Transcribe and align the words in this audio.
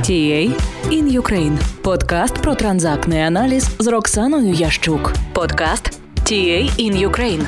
TA 0.00 0.42
in 0.90 1.20
Ukraine. 1.20 1.82
Подкаст 1.82 2.42
про 2.42 2.54
транзактний 2.54 3.20
аналіз 3.20 3.76
з 3.78 3.86
Роксаною 3.86 4.52
Ящук. 4.52 5.12
Подкаст 5.34 6.00
TA 6.24 6.80
in 6.80 7.08
Ukraine. 7.08 7.46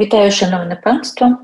Вітаю, 0.00 0.32
шановне 0.32 0.76
панство. 0.76 1.38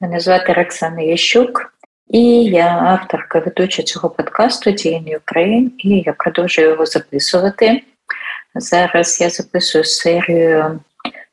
Мене 0.00 0.20
звати 0.20 0.52
Роксана 0.52 1.00
Ящук, 1.00 1.72
і 2.08 2.20
я 2.44 2.66
авторка 2.66 3.38
ведуча 3.38 3.82
цього 3.82 4.10
подкасту 4.10 4.70
TA 4.70 5.02
in 5.02 5.18
Ukraine, 5.18 5.70
і 5.78 6.02
я 6.06 6.12
продовжую 6.12 6.68
його 6.68 6.86
записувати. 6.86 7.82
Зараз 8.54 9.20
я 9.20 9.30
записую 9.30 9.84
серію 9.84 10.80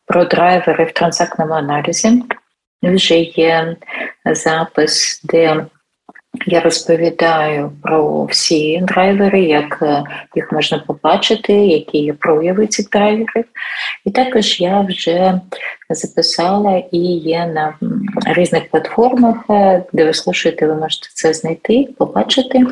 про 0.06 0.26
драйвери 0.26 0.86
в 0.86 0.92
транзактному 0.92 1.54
аналізі. 1.54 2.24
Вже 2.84 3.20
є 3.20 3.76
запис, 4.26 5.22
де 5.24 5.66
я 6.46 6.60
розповідаю 6.60 7.72
про 7.82 8.26
всі 8.26 8.80
драйвери, 8.84 9.42
як 9.42 9.80
е, 9.82 10.04
їх 10.36 10.52
можна 10.52 10.80
побачити, 10.80 11.54
які 11.54 11.98
є 11.98 12.14
прояви 12.14 12.68
цих 12.68 12.90
драйверів. 12.90 13.46
І 14.06 14.12
також 14.12 14.62
я 14.62 14.82
вже 14.82 15.42
записала 15.90 16.84
і 16.92 17.00
є 17.18 17.46
на 17.46 17.74
різних 18.26 18.70
платформах, 18.70 19.36
е, 19.50 19.84
де 19.94 20.06
ви 20.06 20.14
слушаєте, 20.14 20.68
ви 20.68 20.76
можете 20.76 21.08
це 21.14 21.34
знайти, 21.34 21.88
побачити. 21.98 22.66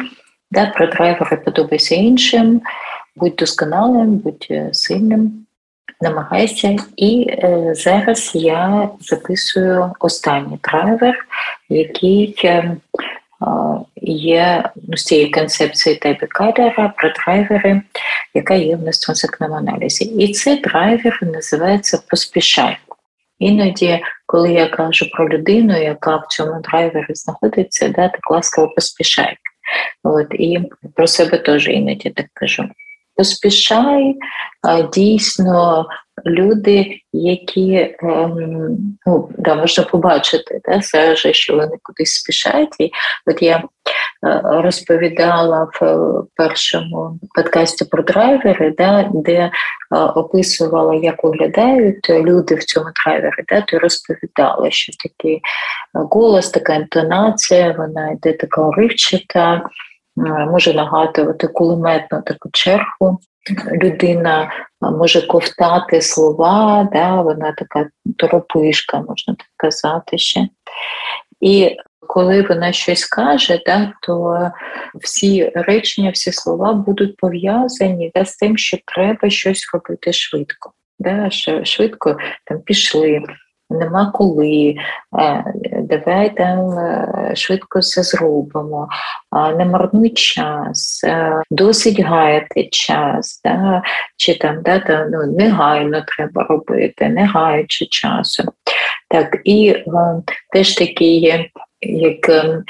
Да, 0.51 0.65
Про 0.65 0.87
драйвери 0.87 1.37
подобається 1.37 1.95
іншим, 1.95 2.61
будь 3.15 3.35
досконалим, 3.35 4.15
будь 4.17 4.47
е, 4.51 4.69
сильним. 4.71 5.45
Намагайся, 6.01 6.77
і 6.95 7.27
е, 7.29 7.73
зараз 7.75 8.31
я 8.35 8.89
записую 8.99 9.91
останній 9.99 10.59
драйвер, 10.63 11.15
який 11.69 12.35
є 14.01 14.69
ну, 14.75 14.97
з 14.97 15.03
цієї 15.03 15.29
концепції 15.29 15.95
Тайбі 15.95 16.27
Кейлера 16.27 16.93
про 16.97 17.09
драйвери, 17.09 17.81
яка 18.33 18.53
є 18.53 18.75
в 18.75 18.83
нас 18.83 18.99
в 19.47 19.53
аналізі. 19.53 20.05
І 20.05 20.33
цей 20.33 20.61
драйвер 20.61 21.19
називається 21.21 21.99
Поспішай. 22.09 22.77
Іноді, 23.39 23.99
коли 24.25 24.53
я 24.53 24.67
кажу 24.67 25.09
про 25.09 25.29
людину, 25.29 25.83
яка 25.83 26.15
в 26.15 26.27
цьому 26.29 26.61
драйвері 26.61 27.05
знаходиться, 27.09 27.89
да, 27.89 28.09
так 28.09 28.31
ласкаво 28.31 28.67
поспішай. 28.67 29.37
От, 30.03 30.27
І 30.31 30.59
про 30.95 31.07
себе 31.07 31.37
теж 31.37 31.67
іноді 31.67 32.09
так 32.09 32.25
кажу. 32.33 32.69
Поспішай 33.15 34.15
дійсно 34.93 35.85
люди, 36.25 36.99
які 37.13 37.95
ем, 38.03 38.77
ну, 39.05 39.29
да, 39.37 39.55
можна 39.55 39.83
побачити, 39.83 40.61
да, 40.65 40.81
зараз, 40.81 41.19
що 41.19 41.55
вони 41.55 41.77
кудись 41.83 42.13
спішають. 42.13 42.79
І 42.79 42.91
От 43.25 43.41
я 43.41 43.57
е, 43.57 44.41
розповідала 44.43 45.67
в 45.73 46.03
першому 46.35 47.19
подкасті 47.35 47.85
про 47.85 48.03
драйвери, 48.03 48.73
да, 48.77 49.09
де 49.13 49.33
е, 49.33 49.51
описувала, 49.91 50.95
як 50.95 51.23
виглядають 51.23 52.09
люди 52.09 52.55
в 52.55 52.63
цьому 52.63 52.87
драйвері, 53.05 53.43
да, 53.47 53.61
то 53.61 53.79
розповідала, 53.79 54.71
що 54.71 54.93
такий 55.03 55.41
голос, 55.93 56.49
така 56.49 56.73
інтонація, 56.73 57.75
вона 57.77 58.11
йде 58.11 58.33
така 58.33 58.61
уривчата, 58.61 59.61
може 60.51 60.73
нагадувати 60.73 61.47
кулеметну 61.47 62.21
таку 62.21 62.49
чергу 62.51 63.19
людина 63.83 64.51
може 64.81 65.27
ковтати 65.27 66.01
слова, 66.01 66.89
да, 66.93 67.21
вона 67.21 67.51
така 67.51 67.89
торопишка, 68.17 68.97
можна 68.97 69.35
так 69.35 69.47
казати 69.57 70.17
ще. 70.17 70.47
І 71.41 71.77
коли 72.07 72.41
вона 72.41 72.71
щось 72.71 73.05
каже, 73.05 73.61
да, 73.65 73.93
то 74.01 74.51
всі 75.01 75.51
речення, 75.55 76.09
всі 76.09 76.31
слова 76.31 76.73
будуть 76.73 77.17
пов'язані 77.17 78.11
да, 78.15 78.25
з 78.25 78.35
тим, 78.35 78.57
що 78.57 78.77
треба 78.85 79.29
щось 79.29 79.69
робити 79.73 80.13
швидко. 80.13 80.71
Да, 80.99 81.29
Швидко 81.63 82.17
там 82.45 82.61
пішли, 82.61 83.21
нема 83.73 84.11
коли, 84.13 84.75
давайте 85.81 86.43
е, 86.43 87.35
швидко 87.35 87.79
все 87.79 88.03
зробимо, 88.03 88.87
не 89.57 89.65
марнуй 89.65 90.09
час, 90.09 91.03
е, 91.03 91.41
досить 91.51 91.99
гаяти 91.99 92.69
час, 92.71 93.41
да? 93.45 93.81
чи 94.17 94.37
там 94.37 94.61
да, 94.61 94.79
та, 94.79 95.07
ну, 95.11 95.31
негайно 95.37 96.03
треба 96.07 96.43
робити, 96.43 97.09
не 97.09 97.25
гаючи 97.25 97.85
часу. 97.85 98.43
Так, 99.09 99.37
І 99.43 99.75
теж 100.51 100.75
такі 100.75 101.19
є 101.19 101.45
як 101.85 102.29
ем, 102.29 102.63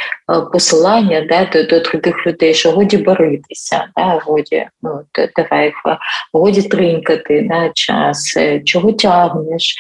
посилання 0.52 1.26
да, 1.30 1.46
до 1.46 1.64
до 1.64 1.80
других 1.80 2.28
людей, 2.28 2.54
що 2.54 2.72
годі 2.72 2.98
боритися, 2.98 3.86
да, 3.98 4.22
годі 4.26 4.68
ну, 4.82 5.00
давай, 5.36 5.74
годі 6.34 6.62
тринькати 6.62 7.48
да, 7.50 7.72
час, 7.74 8.38
е, 8.38 8.60
чого 8.60 8.92
тягнеш, 8.92 9.76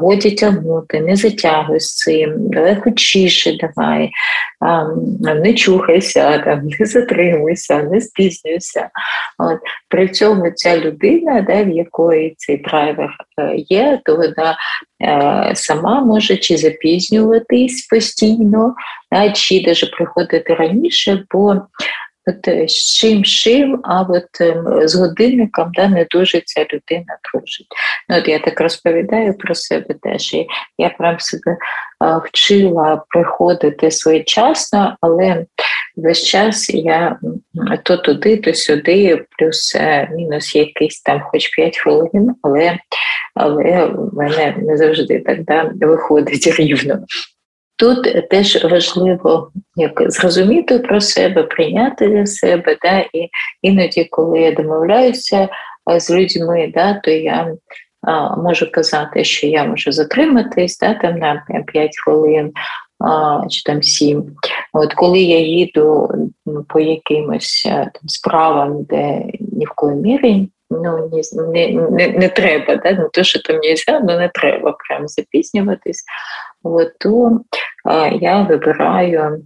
годі 0.00 0.30
тягнути, 0.30 1.00
не 1.00 1.16
затягуй 1.16 1.80
з 1.80 1.94
цим, 1.96 2.34
давай 2.36 2.76
хочіше, 2.76 3.58
давай, 3.60 4.10
не 5.20 5.54
чухайся, 5.54 6.38
там, 6.38 6.68
не 6.78 6.86
затримуйся, 6.86 7.82
не 7.82 8.00
спізнюйся. 8.00 8.88
От. 9.38 9.58
При 9.88 10.08
цьому 10.08 10.50
ця 10.50 10.78
людина, 10.78 11.40
да, 11.40 11.62
в 11.62 11.68
якої 11.68 12.34
цей 12.38 12.56
драйвер 12.56 13.10
е, 13.40 13.54
є, 13.56 14.00
то 14.04 14.16
вона 14.16 14.56
Е, 14.95 14.95
сама 15.54 16.00
може 16.00 16.36
чи 16.36 16.56
запізнюватись 16.56 17.86
постійно, 17.86 18.74
чи 19.34 19.62
навіть 19.62 19.90
приходити 19.96 20.54
раніше, 20.54 21.24
бо 21.30 21.60
от 22.26 22.48
е, 22.48 22.66
чим 22.68 23.24
чим, 23.24 23.80
а 23.84 24.02
от 24.02 24.40
ем, 24.40 24.88
з 24.88 24.94
годинником 24.94 25.70
да, 25.74 25.88
не 25.88 26.06
дуже 26.10 26.40
ця 26.40 26.60
людина 26.60 27.18
дружить. 27.32 27.66
Ну, 28.08 28.16
от 28.16 28.28
Я 28.28 28.38
так 28.38 28.60
розповідаю 28.60 29.38
про 29.38 29.54
себе 29.54 29.94
теж. 30.02 30.34
І 30.34 30.46
я 30.78 30.88
прям 30.88 31.20
себе 31.20 31.56
вчила 32.24 33.04
приходити 33.08 33.90
своєчасно, 33.90 34.96
але 35.00 35.46
весь 35.96 36.22
час 36.22 36.70
я 36.70 37.18
то 37.82 37.96
туди, 37.96 38.36
то 38.36 38.54
сюди, 38.54 39.24
плюс 39.38 39.74
е, 39.74 40.08
якийсь 40.54 41.00
там 41.00 41.20
хоч 41.20 41.48
5 41.48 41.78
хвилин, 41.78 42.34
але 42.42 42.78
але 43.34 43.86
в 43.86 44.10
мене 44.14 44.54
не 44.58 44.76
завжди 44.76 45.20
так 45.20 45.44
да, 45.44 45.72
виходить 45.80 46.46
рівно. 46.58 47.04
Тут 47.78 48.28
теж 48.30 48.64
важливо 48.64 49.50
як 49.76 50.02
зрозуміти 50.10 50.78
про 50.78 51.00
себе, 51.00 51.42
прийняти 51.42 52.08
для 52.08 52.26
себе, 52.26 52.76
да, 52.82 52.98
і 52.98 53.28
іноді, 53.62 54.04
коли 54.04 54.40
я 54.40 54.52
домовляюся 54.52 55.48
з 55.98 56.10
людьми, 56.10 56.72
да, 56.74 56.94
то 56.94 57.10
я 57.10 57.54
можу 58.36 58.70
казати, 58.72 59.24
що 59.24 59.46
я 59.46 59.64
можу 59.64 59.92
затриматись 59.92 60.78
да, 60.78 60.94
там 60.94 61.18
на 61.18 61.44
5 61.66 61.90
хвилин 62.04 62.52
чи 63.50 63.62
там 63.62 63.82
7. 63.82 64.24
От 64.72 64.94
Коли 64.94 65.18
я 65.18 65.38
їду 65.38 66.10
по 66.68 66.80
якимось 66.80 67.62
там, 67.72 68.08
справам, 68.08 68.82
де 68.82 69.24
ні 69.40 69.66
в 69.66 69.72
коїй 69.74 69.96
мірі 69.96 70.48
ну 70.70 71.10
не 71.52 71.68
не, 71.90 72.08
не 72.08 72.28
треба, 72.28 72.76
да? 72.76 72.92
не 72.92 73.08
то, 73.12 73.24
що 73.24 73.42
там 73.42 73.56
нельзя, 73.56 74.00
але 74.02 74.18
не 74.18 74.30
треба 74.34 74.76
прям 74.88 75.08
запізнюватись. 75.08 76.04
От, 76.62 76.98
то 76.98 77.40
а, 77.84 78.08
я 78.08 78.42
вибираю 78.42 79.42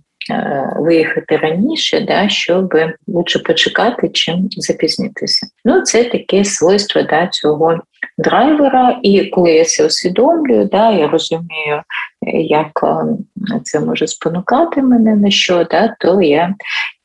виїхати 0.77 1.37
раніше, 1.37 2.01
да, 2.01 2.29
щоб 2.29 2.75
лучше 3.07 3.39
почекати, 3.39 4.09
чим 4.09 4.49
запізнитися. 4.51 5.47
Ну, 5.65 5.83
це 5.83 6.05
таке 6.05 6.45
свойство 6.45 7.03
да, 7.03 7.27
цього 7.27 7.79
драйвера, 8.19 8.99
і 9.03 9.25
коли 9.25 9.53
я 9.53 9.65
це 9.65 9.87
усвідомлюю, 9.87 10.65
да, 10.65 10.91
я 10.91 11.09
розумію, 11.09 11.83
як 12.33 12.71
це 13.63 13.81
може 13.81 14.07
спонукати 14.07 14.83
мене 14.83 15.17
на 15.17 15.31
що, 15.31 15.65
да, 15.65 15.97
то 16.01 16.23
я 16.23 16.55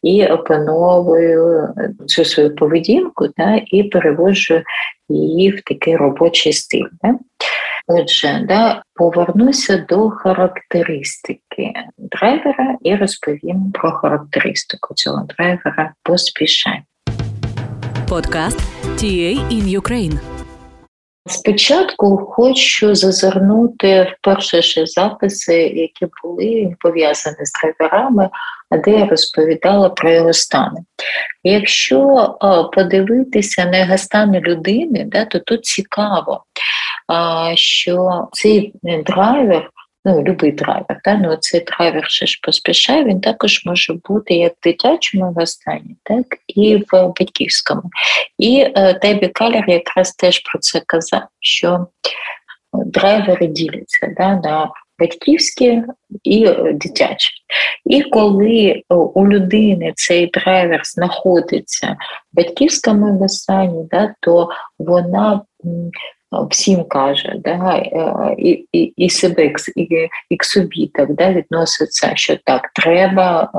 і 0.04 0.26
опановую 0.26 1.70
цю 2.06 2.26
свою 2.26 2.56
поведінку 2.56 3.28
да, 3.38 3.62
і 3.66 3.84
переводжу 3.84 4.62
її 5.10 5.52
в 5.52 5.62
такий 5.62 5.96
робочий 5.96 6.54
стиль. 6.54 6.86
Да. 7.04 7.16
Отже, 7.88 8.46
да, 8.48 8.84
повернуся 8.94 9.86
до 9.90 10.10
характеристики 10.10 11.74
драйвера 11.98 12.78
і 12.82 12.96
розповім 12.96 13.72
про 13.72 13.92
характеристику 13.92 14.94
цього 14.94 15.28
драйвера 15.38 15.94
поспішай. 16.04 16.82
Подкаст 18.10 18.60
TA 18.98 19.34
in 19.52 19.80
Ukraine. 19.82 20.35
Спочатку 21.28 22.18
хочу 22.18 22.96
зазирнути 22.96 24.02
в 24.02 24.16
перші 24.22 24.62
ж 24.62 24.86
записи, 24.86 25.62
які 25.62 26.08
були 26.24 26.76
пов'язані 26.80 27.46
з 27.46 27.52
драйверами, 27.52 28.30
де 28.72 28.92
я 28.92 29.06
розповідала 29.06 29.90
про 29.90 30.12
его-стани. 30.12 30.80
Якщо 31.44 32.30
подивитися 32.74 33.66
на 33.66 33.78
его-стан 33.78 34.36
людини, 34.36 35.04
да, 35.08 35.26
то 35.26 35.40
тут 35.40 35.66
цікаво, 35.66 36.44
що 37.56 38.28
цей 38.32 38.74
драйвер 38.84 39.70
ну, 40.06 40.24
любий 40.24 40.52
драйвер. 40.52 41.00
Да? 41.06 41.16
Ну, 41.16 41.36
цей 41.36 41.64
драйвер 41.64 42.06
ще 42.10 42.26
ж 42.26 42.40
поспішає, 42.44 43.04
він 43.04 43.22
також 43.22 43.66
може 43.66 43.94
бути 43.94 44.34
як 44.34 44.54
в 44.54 44.64
дитячому 44.64 45.32
его-стані, 45.32 45.96
так 46.04 46.26
і 46.48 46.76
в 46.76 47.14
батьківському. 47.20 47.84
І 48.38 48.68
е, 48.76 49.00
Дебі 49.02 49.28
Калер 49.28 49.70
якраз 49.70 50.12
теж 50.12 50.40
про 50.40 50.60
це 50.60 50.82
казав, 50.86 51.24
що 51.40 51.88
драйвери 52.74 53.48
діляться 53.48 54.14
да, 54.18 54.36
на 54.36 54.72
батьківські 55.00 55.84
і 56.24 56.46
е, 56.46 56.74
дитячі. 56.74 57.32
І 57.86 58.02
коли 58.02 58.68
е, 58.68 58.96
у 58.96 59.28
людини 59.28 59.94
цей 59.96 60.28
драйвер 60.28 60.82
знаходиться 60.84 61.98
в 62.34 62.36
батьківському 62.36 63.20
вистанні, 63.20 63.88
да, 63.92 64.14
то 64.22 64.50
вона 64.80 65.42
всім 66.44 66.84
каже, 66.84 67.36
да, 67.40 67.76
е, 67.78 68.36
і 68.38 68.68
і, 68.72 68.80
і 68.80 69.10
себе 69.10 69.52
і, 69.76 70.10
і 70.30 70.38
к 70.38 70.46
собі 70.46 70.92
так 70.94 71.14
да, 71.14 71.32
відноситься, 71.32 72.12
що 72.16 72.38
так, 72.46 72.72
треба 72.74 73.52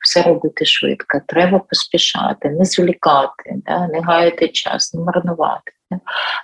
все 0.00 0.22
робити 0.22 0.64
швидко, 0.64 1.20
треба 1.26 1.58
поспішати, 1.58 2.50
не 2.50 2.64
зволікати, 2.64 3.54
да, 3.66 3.86
не 3.86 4.00
гаяти 4.00 4.48
час, 4.48 4.94
не 4.94 5.00
марнувати. 5.00 5.72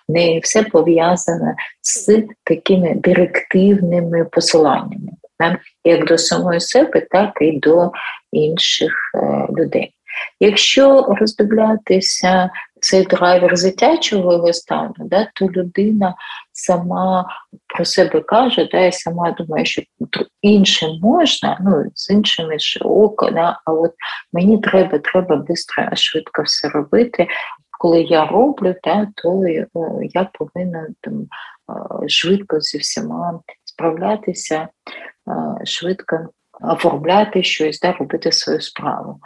Не 0.09 0.39
все 0.39 0.63
пов'язане 0.63 1.55
з 1.81 2.23
такими 2.45 2.95
директивними 2.95 4.25
посиланнями, 4.25 5.13
як 5.85 6.07
до 6.07 6.19
самої 6.19 6.61
себе, 6.61 7.01
так 7.11 7.39
і 7.41 7.53
до 7.53 7.91
інших 8.33 8.93
е, 9.15 9.47
людей. 9.59 9.95
Якщо 10.41 11.03
роздивлятися 11.21 12.51
цей 12.83 13.05
драйвер 13.07 13.55
дитячого 13.63 14.53
стану, 14.53 14.95
да, 14.99 15.29
то 15.35 15.49
людина 15.49 16.15
сама 16.53 17.27
про 17.67 17.85
себе 17.85 18.21
каже, 18.21 18.69
да, 18.73 18.87
і 18.87 18.93
сама 18.93 19.31
думає, 19.31 19.65
що 19.65 19.83
іншим 20.43 20.99
можна, 21.03 21.59
ну 21.61 21.85
з 21.95 22.11
іншими 22.11 22.59
ж 22.59 22.81
око, 22.85 23.31
да, 23.31 23.61
а 23.65 23.73
от 23.73 23.93
мені 24.33 24.59
треба, 24.59 24.99
треба 24.99 25.37
швидко, 25.37 25.97
швидко 25.97 26.43
все 26.43 26.69
робити. 26.69 27.27
Коли 27.79 28.03
я 28.03 28.27
роблю, 28.27 28.75
да, 28.85 29.09
то 29.15 29.45
е, 29.45 29.67
я 30.01 30.25
повинна 30.25 30.87
там 31.01 31.27
швидко 32.09 32.61
зі 32.61 32.79
всіма 32.79 33.41
справлятися, 33.65 34.69
швидко 35.65 36.29
оформляти 36.61 37.43
щось, 37.43 37.81
да, 37.81 37.93
робити 37.93 38.33
свою 38.33 38.61
справу. 38.61 39.21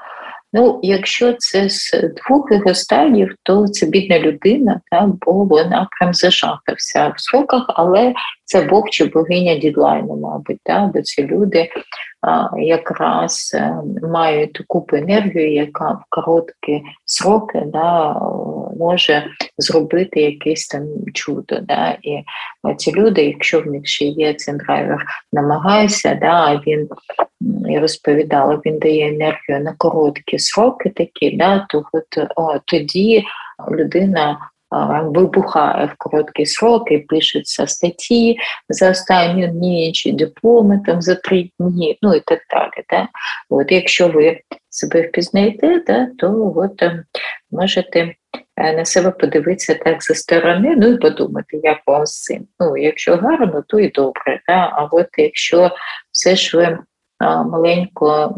Ну, 0.56 0.81
якщо 0.82 1.32
це 1.32 1.69
з 1.69 1.91
двох 1.93 2.53
його 2.53 2.75
стадів, 2.75 3.35
то 3.43 3.69
це 3.69 3.87
бідна 3.87 4.19
людина, 4.19 4.81
та, 4.91 5.11
бо 5.26 5.32
вона 5.44 5.88
прям 5.99 6.14
зажахався 6.14 7.08
в 7.17 7.20
сроках, 7.20 7.64
але 7.69 8.14
це 8.44 8.62
Бог 8.62 8.88
чи 8.91 9.05
богиня 9.05 9.55
дідлайну, 9.55 10.17
мабуть, 10.17 10.58
та, 10.62 10.91
бо 10.94 11.03
ці 11.03 11.26
люди 11.26 11.69
якраз 12.58 13.52
е, 13.54 13.74
мають 14.02 14.62
купу 14.66 14.96
енергію, 14.96 15.52
яка 15.52 15.90
в 15.90 16.02
короткі 16.08 16.82
сроки 17.04 17.62
да, 17.66 18.20
може 18.78 19.26
зробити 19.58 20.20
якесь 20.20 20.66
там 20.66 20.86
чудо. 21.14 21.60
Да. 21.60 21.98
І 22.02 22.24
ці 22.76 22.92
люди, 22.92 23.24
якщо 23.24 23.60
в 23.60 23.66
них 23.66 23.86
ще 23.86 24.04
є 24.04 24.34
цей 24.34 24.54
драйвер, 24.54 25.06
намагаюся, 25.32 26.14
да, 26.14 26.62
він 26.66 26.88
я 27.68 27.80
розповідала, 27.80 28.60
він 28.66 28.78
дає 28.78 29.08
енергію 29.08 29.60
на 29.60 29.74
короткі 29.78 30.38
сроки 30.38 30.90
такі, 30.90 31.36
да, 31.36 31.66
то 31.69 31.84
от, 31.92 32.19
о, 32.36 32.58
тоді 32.64 33.24
людина 33.70 34.38
вибухає 35.04 35.86
в 35.86 35.94
короткі 35.98 36.46
сроки, 36.46 37.04
пишеться 37.08 37.66
статті 37.66 38.36
за 38.68 38.90
останню 38.90 39.46
ніч, 39.46 40.12
дипломи 40.12 40.80
там 40.86 41.02
за 41.02 41.14
три 41.14 41.50
дні, 41.60 41.98
ну 42.02 42.14
і 42.14 42.20
так 42.20 42.40
далі. 42.50 42.84
Да? 42.90 43.08
От, 43.50 43.72
Якщо 43.72 44.08
ви 44.08 44.40
себе 44.70 45.08
впізнаєте, 45.08 45.82
да, 45.86 46.08
то 46.18 46.52
от, 46.56 46.82
ем, 46.82 47.04
можете 47.50 48.14
е, 48.56 48.72
на 48.72 48.84
себе 48.84 49.10
подивитися 49.10 49.74
так 49.74 50.02
зі 50.02 50.14
сторони, 50.14 50.74
ну 50.76 50.86
і 50.88 50.98
подумати, 50.98 51.60
як 51.62 51.78
вам 51.86 52.06
з 52.06 52.22
цим. 52.22 52.46
Ну, 52.60 52.76
Якщо 52.76 53.16
гарно, 53.16 53.64
то 53.69 53.80
і 53.80 53.88
добре. 53.88 54.40
Да? 54.48 54.72
А 54.72 54.88
от 54.92 55.08
якщо 55.16 55.70
все 56.12 56.36
ж 56.36 56.56
ви 56.56 56.78
маленько 57.20 58.36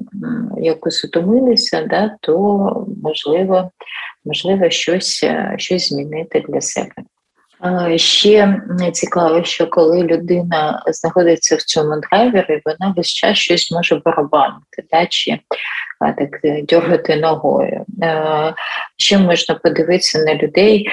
якось 0.56 1.04
утомилися, 1.04 1.86
да, 1.90 2.16
то 2.20 2.86
можливо 3.02 3.70
можливо 4.25 4.70
щось, 4.70 5.20
е, 5.25 5.55
щось 5.59 5.88
змінити 5.88 6.44
для 6.49 6.61
себе. 6.61 6.93
Ще 7.97 8.62
цікаво, 8.93 9.44
що 9.44 9.67
коли 9.67 10.03
людина 10.03 10.82
знаходиться 10.87 11.56
в 11.56 11.62
цьому 11.62 12.00
драйвері, 12.00 12.62
вона 12.65 12.94
весь 12.97 13.09
час 13.09 13.38
щось 13.38 13.73
може 13.73 13.97
барабанити, 14.05 14.85
да, 14.93 15.06
чи 15.06 15.38
так 16.00 16.44
е, 16.44 16.62
дергати 16.62 17.17
ногою. 17.17 17.85
Ще 18.97 19.19
можна 19.19 19.55
подивитися 19.55 20.19
на 20.19 20.35
людей 20.35 20.88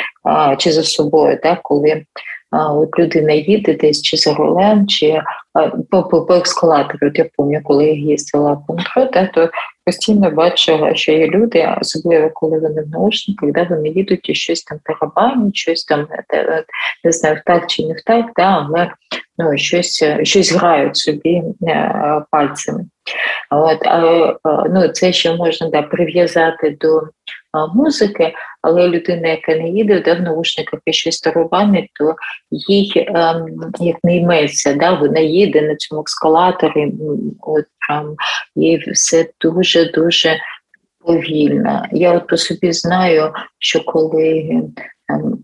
чи 0.57 0.72
за 0.72 0.83
собою, 0.83 1.39
да, 1.44 1.60
коли 1.63 2.06
от 2.51 3.00
людина 3.00 3.33
їде 3.33 3.74
десь 3.74 4.01
чи 4.01 4.18
за 4.18 4.33
рулем, 4.33 4.88
чи 4.88 5.22
по 5.92 6.04
по, 6.04 6.25
по 6.25 6.36
ескалатору. 6.36 7.07
От 7.07 7.19
я 7.19 7.25
пам'ятаю, 7.38 7.63
коли 7.63 7.86
я 7.86 7.94
їздила 7.94 8.56
по 8.68 8.74
метро, 8.74 9.06
то 9.06 9.50
постійно 9.85 10.31
бачила, 10.31 10.95
що 10.95 11.11
є 11.11 11.27
люди, 11.27 11.75
особливо 11.81 12.29
коли 12.33 12.59
вони 12.59 12.81
в 12.81 12.89
наушниках, 12.89 13.51
де 13.51 13.67
вони 13.69 13.89
їдуть 13.89 14.29
і 14.29 14.35
щось 14.35 14.63
там 14.63 14.79
тарабанять, 14.83 15.55
щось 15.55 15.85
там 15.85 16.07
не 17.03 17.11
знаю, 17.11 17.41
так 17.45 17.67
чи 17.67 17.85
не 17.85 17.93
в 17.93 18.01
так, 18.01 18.25
да, 18.35 18.67
але 18.69 18.91
ну, 19.37 19.57
щось 19.57 20.03
щось 20.23 20.53
грають 20.53 20.97
собі 20.97 21.43
е, 21.67 22.21
пальцями. 22.31 22.85
От, 23.51 23.87
а, 23.87 24.33
ну, 24.69 24.87
Це 24.87 25.13
ще 25.13 25.35
можна 25.35 25.69
да, 25.69 25.81
прив'язати 25.81 26.77
до 26.81 27.01
музики, 27.75 28.33
але 28.61 28.87
людина, 28.87 29.27
яка 29.27 29.55
не 29.55 29.69
їде, 29.69 29.99
де 29.99 30.13
в 30.13 30.21
наушниках 30.21 30.79
і 30.85 30.93
щось 30.93 31.21
тарабанить, 31.21 31.89
то 31.93 32.15
їй 32.51 33.05
ем, 33.07 33.45
як 33.79 33.97
не 34.03 34.17
йметься, 34.17 34.73
да, 34.73 34.93
вона 34.93 35.19
їде 35.19 35.61
на 35.61 35.75
цьому 35.75 36.03
ескалаторі, 36.07 36.93
от 37.41 37.65
прям 37.87 38.15
їй 38.55 38.77
все 38.91 39.29
дуже-дуже 39.41 40.39
повільно. 41.05 41.85
Я 41.91 42.13
от 42.13 42.27
по 42.27 42.37
собі 42.37 42.71
знаю, 42.71 43.33
що 43.59 43.83
коли 43.83 44.61
там, 45.07 45.37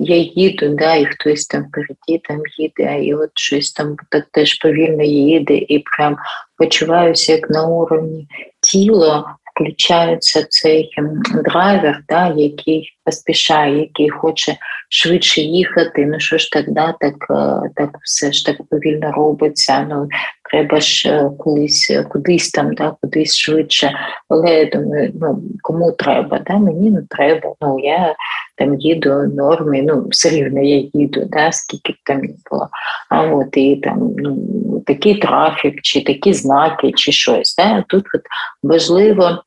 я 0.00 0.16
їду, 0.16 0.68
да, 0.68 0.94
і 0.94 1.04
хтось 1.04 1.46
там 1.46 1.64
впереді 1.64 2.22
там 2.28 2.42
їде, 2.58 3.04
і 3.04 3.14
от 3.14 3.30
щось 3.34 3.72
там 3.72 3.96
так 4.10 4.24
теж 4.32 4.54
повільно 4.54 5.02
їде, 5.02 5.54
і 5.54 5.78
прям 5.78 6.16
почуваюся 6.56 7.32
як 7.32 7.50
на 7.50 7.66
уровні 7.66 8.28
тіла, 8.60 9.36
включається 9.58 10.46
цей 10.48 10.90
ем, 10.98 11.22
драйвер, 11.44 12.02
да, 12.08 12.34
який 12.36 12.98
поспішає, 13.04 13.80
який 13.80 14.08
хоче 14.08 14.56
швидше 14.88 15.40
їхати. 15.40 16.06
Ну 16.06 16.20
що 16.20 16.38
ж 16.38 16.50
так, 16.52 16.64
так 17.00 17.14
е, 17.30 17.70
так 17.74 17.90
все 18.02 18.32
ж 18.32 18.46
так 18.46 18.56
повільно 18.70 19.12
робиться. 19.12 19.86
Ну 19.90 20.08
треба 20.50 20.80
ж 20.80 21.08
е, 21.08 21.30
колись 21.38 21.92
кудись 22.08 22.50
там, 22.50 22.74
да, 22.74 22.96
кудись 23.02 23.36
швидше. 23.36 23.92
Але 24.28 24.54
я 24.54 24.64
думаю, 24.64 25.12
ну 25.20 25.42
кому 25.62 25.92
треба? 25.92 26.38
Да? 26.46 26.56
Мені 26.56 26.90
не 26.90 27.02
треба. 27.10 27.54
Ну 27.60 27.78
я 27.80 28.14
там 28.56 28.80
їду 28.80 29.22
нормі, 29.22 29.82
ну 29.82 30.06
все 30.08 30.30
рівно 30.30 30.62
я 30.62 30.84
їду, 30.92 31.24
да, 31.30 31.52
скільки 31.52 31.92
б 31.92 31.96
там 32.04 32.20
не 32.20 32.34
було. 32.50 32.68
А 33.10 33.22
от 33.22 33.56
і 33.56 33.76
там 33.76 34.14
ну, 34.16 34.38
такий 34.86 35.14
трафік, 35.14 35.80
чи 35.82 36.04
такі 36.04 36.32
знаки, 36.32 36.92
чи 36.92 37.12
щось. 37.12 37.56
Да? 37.56 37.84
Тут 37.88 38.04
от 38.14 38.22
важливо 38.62 39.42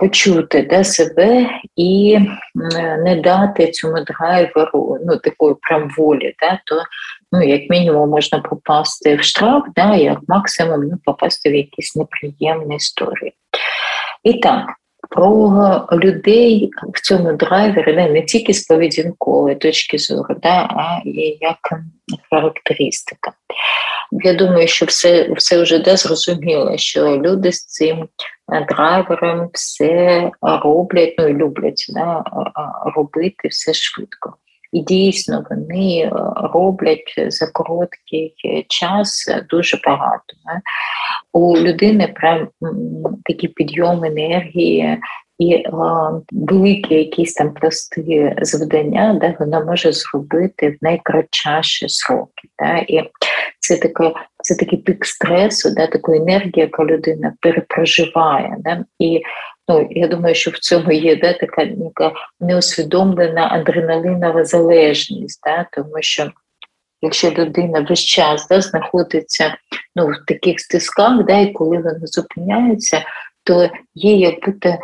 почути 0.00 0.62
да, 0.70 0.84
себе 0.84 1.46
і 1.76 2.18
не 3.04 3.20
дати 3.24 3.70
цьому 3.70 4.00
драйверу 4.00 4.98
ну, 5.06 5.16
такої 5.16 5.54
прям 5.60 5.90
волі, 5.98 6.34
да, 6.40 6.60
то 6.64 6.82
ну, 7.32 7.42
як 7.42 7.70
мінімум 7.70 8.10
можна 8.10 8.38
попасти 8.38 9.16
в 9.16 9.22
штраф, 9.22 9.64
да, 9.76 9.94
як 9.94 10.18
максимум 10.28 10.80
ну, 10.80 10.98
попасти 11.04 11.50
в 11.50 11.54
якісь 11.54 11.96
неприємні 11.96 12.76
історії. 12.76 13.32
І 14.22 14.32
так, 14.32 14.66
про 15.10 15.88
людей 15.92 16.70
в 16.94 17.00
цьому 17.00 17.32
драйвері 17.32 17.96
не, 17.96 18.10
не 18.10 18.22
тільки 18.22 18.54
з 18.54 18.66
поведінкової 18.66 19.56
точки 19.56 19.98
зору, 19.98 20.36
да, 20.42 20.68
а 20.70 21.00
і 21.04 21.38
як 21.40 21.58
характеристика. 22.30 23.32
Я 24.12 24.34
думаю, 24.34 24.68
що 24.68 24.86
все 24.86 25.32
все 25.32 25.62
вже 25.62 25.78
де 25.78 25.96
зрозуміло, 25.96 26.76
що 26.76 27.16
люди 27.16 27.52
з 27.52 27.66
цим 27.66 28.08
драйвером 28.68 29.50
все 29.52 30.30
роблять, 30.42 31.14
ну 31.18 31.28
і 31.28 31.34
люблять 31.34 31.86
да, 31.88 32.24
робити 32.96 33.48
все 33.48 33.74
швидко. 33.74 34.36
І 34.72 34.80
дійсно 34.80 35.44
вони 35.50 35.98
е, 36.00 36.10
роблять 36.36 37.14
за 37.28 37.46
короткий 37.46 38.34
час 38.68 39.30
дуже 39.50 39.80
багато. 39.86 40.34
У 41.32 41.56
людини 41.56 42.14
прям 42.14 42.48
такі 43.24 43.48
підйом 43.48 44.04
енергії. 44.04 44.98
І 45.38 45.64
а, 45.72 46.10
великі 46.32 46.94
якісь 46.94 47.34
там 47.34 47.54
прості 47.54 48.34
завдання, 48.42 49.18
де 49.20 49.36
вона 49.40 49.64
може 49.64 49.92
зробити 49.92 50.68
в 50.68 50.84
найкратчаші 50.84 51.88
сроки. 51.88 52.48
Да? 52.58 52.76
І 52.76 53.10
це 53.58 53.76
така, 53.76 54.12
це 54.42 54.54
такий 54.54 54.78
пік 54.78 55.06
стресу, 55.06 55.70
да, 55.74 55.86
таку 55.86 56.12
енергію, 56.12 56.52
яка 56.54 56.84
людина 56.84 57.34
перепроживає. 57.40 58.56
Да, 58.58 58.84
і 58.98 59.22
ну, 59.68 59.88
я 59.90 60.08
думаю, 60.08 60.34
що 60.34 60.50
в 60.50 60.58
цьому 60.58 60.92
є 60.92 61.16
да, 61.16 61.32
така, 61.32 61.66
така 61.66 62.12
неусвідомлена 62.40 63.48
адреналинова 63.52 64.44
залежність, 64.44 65.40
да, 65.44 65.66
тому 65.72 65.96
що. 66.00 66.30
Якщо 67.02 67.30
людина 67.30 67.86
весь 67.88 68.04
час 68.04 68.46
да, 68.48 68.60
знаходиться 68.60 69.56
ну, 69.96 70.06
в 70.06 70.26
таких 70.26 70.60
стисках, 70.60 71.24
да, 71.24 71.38
і 71.38 71.52
коли 71.52 71.76
вона 71.76 72.00
зупиняється, 72.02 73.04
то 73.44 73.70
їй 73.94 74.18
якби 74.18 74.70
е, 74.70 74.80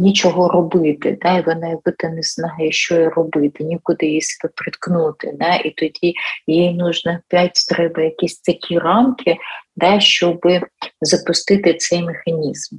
нічого 0.00 0.48
робити, 0.48 1.18
да, 1.22 1.38
і 1.38 1.42
вона 1.42 1.68
якби 1.68 1.92
не 2.02 2.22
знає, 2.22 2.72
що 2.72 2.94
їй 2.94 3.08
робити, 3.08 3.64
нікуди 3.64 4.06
її 4.06 4.20
себе 4.20 4.52
приткнути. 4.56 5.32
Да, 5.38 5.54
І 5.54 5.70
тоді 5.70 6.14
їй 6.46 6.74
нужно 6.74 7.18
опять 7.26 7.66
треба 7.68 8.02
якісь 8.02 8.40
такі 8.40 8.78
рамки, 8.78 9.36
да, 9.76 10.00
щоб 10.00 10.40
запустити 11.00 11.74
цей 11.74 12.02
механізм. 12.02 12.76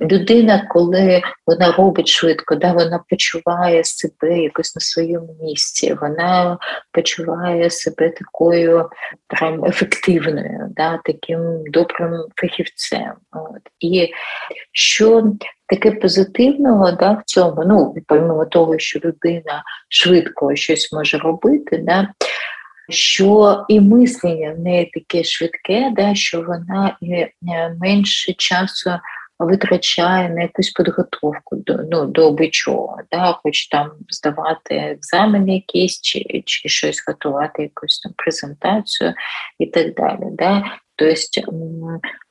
Людина, 0.00 0.66
коли 0.70 1.22
вона 1.46 1.72
робить 1.72 2.08
швидко, 2.08 2.54
да, 2.54 2.72
вона 2.72 3.00
почуває 3.10 3.84
себе 3.84 4.38
якось 4.38 4.76
на 4.76 4.80
своєму 4.80 5.36
місці, 5.42 5.96
вона 6.00 6.58
почуває 6.92 7.70
себе 7.70 8.10
такою 8.10 8.88
прям 9.26 9.64
ефективною, 9.64 10.72
да, 10.76 11.00
таким 11.04 11.40
добрим 11.66 12.24
фахівцем. 12.36 13.12
От. 13.32 13.62
І 13.80 14.12
що 14.72 15.32
таке 15.66 15.90
позитивного 15.90 16.92
да, 16.92 17.12
в 17.12 17.22
цьому, 17.24 17.64
ну, 17.66 17.94
помимо 18.06 18.44
того, 18.44 18.78
що 18.78 18.98
людина 19.04 19.62
швидко 19.88 20.56
щось 20.56 20.92
може 20.92 21.18
робити, 21.18 21.78
да, 21.78 22.08
що 22.88 23.64
і 23.68 23.80
мислення 23.80 24.52
в 24.52 24.60
неї 24.60 24.90
таке 24.94 25.24
швидке, 25.24 25.92
да, 25.96 26.14
що 26.14 26.42
вона 26.42 26.96
менше 27.80 28.32
часу 28.32 28.90
витрачає 29.44 30.28
на 30.28 30.42
якусь 30.42 30.70
підготовку 30.70 31.56
до 31.56 31.78
ну, 31.90 32.06
до 32.06 32.30
бичого, 32.30 32.98
да, 33.12 33.38
хоч 33.42 33.68
там 33.68 33.90
здавати 34.08 34.74
екзамени 34.74 35.54
якісь, 35.54 36.00
чи 36.00 36.42
чи 36.46 36.68
щось 36.68 37.04
готувати, 37.08 37.62
якусь 37.62 38.00
там 38.00 38.12
презентацію 38.16 39.14
і 39.58 39.66
так 39.66 39.94
далі. 39.94 40.24
Да. 40.32 40.64
Тобто 40.96 41.52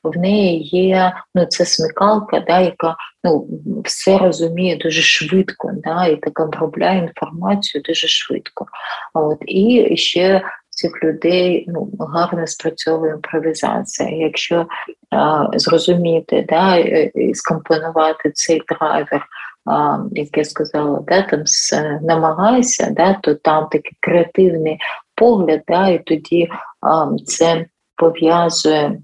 в 0.02 0.18
неї 0.18 0.62
є 0.62 1.12
ну, 1.34 1.46
це 1.46 1.64
смікалка, 1.64 2.40
да, 2.40 2.60
яка 2.60 2.96
ну, 3.24 3.48
все 3.84 4.18
розуміє 4.18 4.76
дуже 4.76 5.02
швидко, 5.02 5.70
да, 5.74 6.06
і 6.06 6.16
так 6.16 6.40
обробляє 6.40 6.98
інформацію 6.98 7.82
дуже 7.82 8.08
швидко. 8.08 8.66
От, 9.14 9.38
І 9.46 9.96
ще 9.96 10.42
цих 10.84 11.04
людей 11.04 11.64
ну, 11.68 11.90
гарно 11.98 12.46
спрацьовує 12.46 13.12
імпровізація. 13.12 14.08
Якщо 14.08 14.66
а, 15.10 15.46
зрозуміти 15.54 16.46
да, 16.48 16.76
і 16.76 17.34
скомпонувати 17.34 18.30
цей 18.34 18.62
драйвер, 18.68 19.26
а, 19.66 19.98
як 20.12 20.36
я 20.36 20.44
сказала, 20.44 21.00
да, 21.06 21.22
там 21.22 21.40
з 21.46 21.72
намагайся, 22.02 22.88
да, 22.90 23.14
то 23.22 23.34
там 23.34 23.68
такий 23.68 23.96
креативний 24.00 24.78
погляд, 25.14 25.62
да, 25.68 25.88
і 25.88 25.98
тоді 26.04 26.48
а, 26.80 27.06
це. 27.26 27.66
Пов'язує 27.96 28.98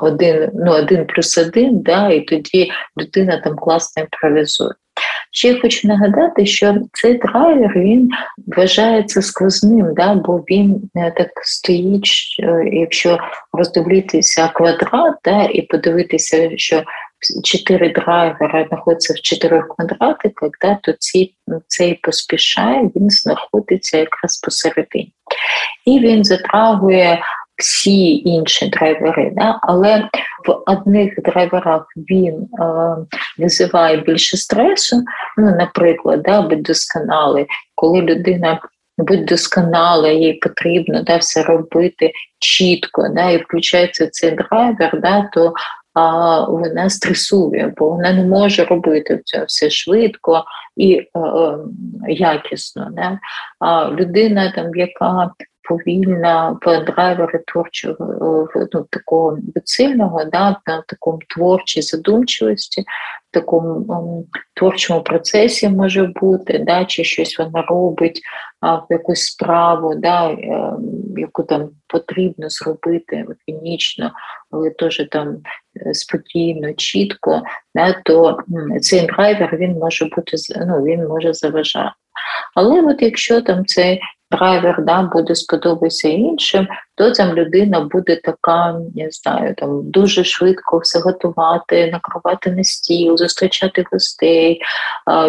один 0.00 0.50
ну, 0.54 0.72
один 0.72 1.06
плюс 1.06 1.38
один, 1.38 1.80
да, 1.80 2.08
і 2.08 2.20
тоді 2.20 2.70
людина 3.00 3.40
там 3.44 3.56
класно 3.56 4.02
імпровізує. 4.02 4.70
Ще 5.32 5.48
я 5.48 5.60
хочу 5.60 5.88
нагадати, 5.88 6.46
що 6.46 6.76
цей 6.92 7.18
драйвер 7.18 7.72
він 7.76 8.10
вважається 8.46 9.22
сквозним, 9.22 9.94
да, 9.94 10.14
бо 10.14 10.36
він 10.36 10.90
е, 10.96 11.12
так 11.16 11.30
стоїть, 11.42 12.10
якщо 12.72 13.18
роздивитися 13.52 14.48
квадрат 14.48 15.14
да, 15.24 15.42
і 15.44 15.62
подивитися, 15.62 16.50
що 16.56 16.82
чотири 17.44 17.92
драйвера 17.92 18.66
знаходяться 18.68 19.14
в 19.14 19.20
чотирьох 19.20 19.76
квадратиках, 19.76 20.50
да, 20.60 20.78
то 20.82 20.92
ці, 20.98 21.34
цей 21.66 21.94
поспішає, 21.94 22.90
він 22.96 23.10
знаходиться 23.10 23.98
якраз 23.98 24.40
посередині. 24.40 25.12
І 25.86 25.98
він 25.98 26.24
затрагує 26.24 27.20
всі 27.58 28.16
інші 28.16 28.68
драйвери, 28.68 29.32
да? 29.36 29.58
але 29.62 30.08
в 30.46 30.62
одних 30.66 31.22
драйверах 31.22 31.86
він 31.96 32.34
е, 32.34 32.96
визиває 33.38 33.96
більше 33.96 34.36
стресу. 34.36 35.02
Ну, 35.38 35.50
наприклад, 35.50 36.22
да, 36.22 36.42
будь 36.42 36.62
досконалий, 36.62 37.46
коли 37.74 38.00
людина 38.00 38.60
будь 38.98 39.24
досконала, 39.24 40.08
їй 40.08 40.34
потрібно 40.34 41.02
да, 41.02 41.16
все 41.16 41.42
робити 41.42 42.12
чітко, 42.38 43.08
да, 43.08 43.30
і 43.30 43.42
включається 43.42 44.06
цей 44.06 44.30
драйвер, 44.30 45.00
да, 45.00 45.30
то 45.32 45.52
а, 45.94 46.44
вона 46.44 46.90
стресує, 46.90 47.74
бо 47.76 47.90
вона 47.90 48.12
не 48.12 48.24
може 48.24 48.64
робити 48.64 49.20
це 49.24 49.44
все 49.44 49.70
швидко 49.70 50.44
і 50.76 50.94
е, 50.94 51.08
е, 51.18 51.58
якісно. 52.08 52.88
Да? 52.92 53.18
А 53.60 53.90
людина, 53.90 54.52
там, 54.56 54.74
яка 54.74 55.30
повільна 55.68 56.58
драйвери 56.86 57.42
творчого 57.46 58.48
ну, 58.72 58.86
такого 58.90 59.38
сильного, 59.64 60.24
да, 60.24 60.56
на 60.66 60.82
такому 60.88 61.18
творчій 61.28 61.82
задумчивості, 61.82 62.80
в 63.30 63.34
такому 63.34 63.74
um, 63.74 64.24
творчому 64.54 65.02
процесі 65.02 65.68
може 65.68 66.12
бути, 66.20 66.58
да, 66.58 66.84
чи 66.84 67.04
щось 67.04 67.38
вона 67.38 67.62
робить 67.62 68.20
а, 68.60 68.74
в 68.74 68.86
якусь 68.90 69.24
справу, 69.24 69.94
да, 69.94 70.30
е, 70.30 70.72
яку 71.16 71.42
там 71.42 71.70
потрібно 71.86 72.48
зробити 72.48 73.26
лаконічно, 73.28 74.12
але 74.50 74.70
теж 74.70 75.08
там 75.10 75.36
е, 75.86 75.94
спокійно, 75.94 76.72
чітко, 76.72 77.42
да, 77.74 77.92
то 78.04 78.38
цей 78.80 79.06
драйвер 79.06 79.56
він 79.56 79.72
може 79.72 80.04
бути 80.04 80.36
ну, 80.66 80.84
він 80.84 81.06
може 81.06 81.34
заважати. 81.34 81.94
Але 82.54 82.82
от 82.82 83.02
якщо 83.02 83.40
там 83.40 83.66
цей 83.66 84.00
драйвер 84.30 84.84
да, 84.84 85.02
буде 85.02 85.34
сподобатися 85.34 86.08
іншим, 86.08 86.68
то 86.94 87.10
там 87.10 87.34
людина 87.34 87.80
буде 87.80 88.16
така, 88.16 88.80
не 88.94 89.10
знаю, 89.10 89.54
там 89.54 89.90
дуже 89.90 90.24
швидко 90.24 90.78
все 90.78 90.98
готувати, 90.98 91.90
накривати 91.90 92.50
на 92.50 92.64
стіл, 92.64 93.16
зустрічати 93.16 93.84
гостей, 93.92 94.60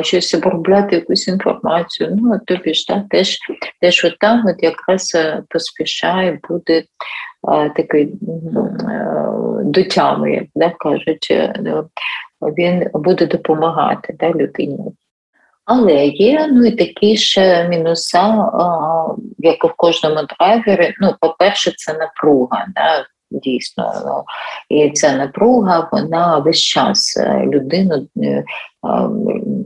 щось 0.02 0.34
обробляти 0.34 0.96
якусь 0.96 1.28
інформацію. 1.28 2.18
Ну, 2.22 2.40
тобі 2.48 2.74
ж 2.74 2.86
да, 2.90 3.04
теж 3.10 3.38
теж 3.82 4.06
от 4.06 4.20
там 4.20 4.46
от 4.48 4.64
якраз 4.64 5.12
е, 5.16 5.44
поспішає, 5.50 6.40
буде 6.50 6.84
такий 7.76 8.04
е, 8.04 8.12
до 9.64 9.84
да, 10.56 10.70
кажуть, 10.80 11.28
е, 11.32 11.54
він 12.42 12.90
буде 12.94 13.26
допомагати 13.26 14.16
да, 14.20 14.30
людині. 14.30 14.92
Але 15.72 16.06
є 16.06 16.50
ну 16.52 16.66
і 16.66 16.72
такі 16.72 17.18
ж 17.18 17.64
мінуса, 17.70 18.50
як 19.38 19.66
в 19.66 19.74
кожному 19.78 20.20
драйвері. 20.24 20.94
Ну, 21.00 21.16
по-перше, 21.20 21.74
це 21.78 21.94
напруга. 21.94 22.66
Да? 22.76 23.06
Дійсно, 23.32 23.94
ну, 24.06 24.24
і 24.78 24.90
ця 24.90 25.16
напруга, 25.16 25.90
вона 25.92 26.38
весь 26.38 26.62
час 26.62 27.18
е, 27.18 27.46
людину, 27.46 28.08
е, 28.24 28.44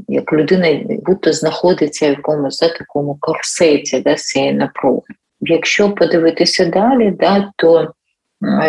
як 0.07 0.33
людина 0.33 0.79
будто 1.05 1.33
знаходиться 1.33 2.07
в 2.07 2.09
якомусь 2.09 2.59
да, 2.59 2.69
такому 2.69 3.17
корсеті 3.19 3.99
да, 3.99 4.15
цієї 4.15 4.53
напруги. 4.53 5.13
Якщо 5.41 5.91
подивитися 5.91 6.65
далі, 6.65 7.11
да, 7.19 7.51
то 7.55 7.91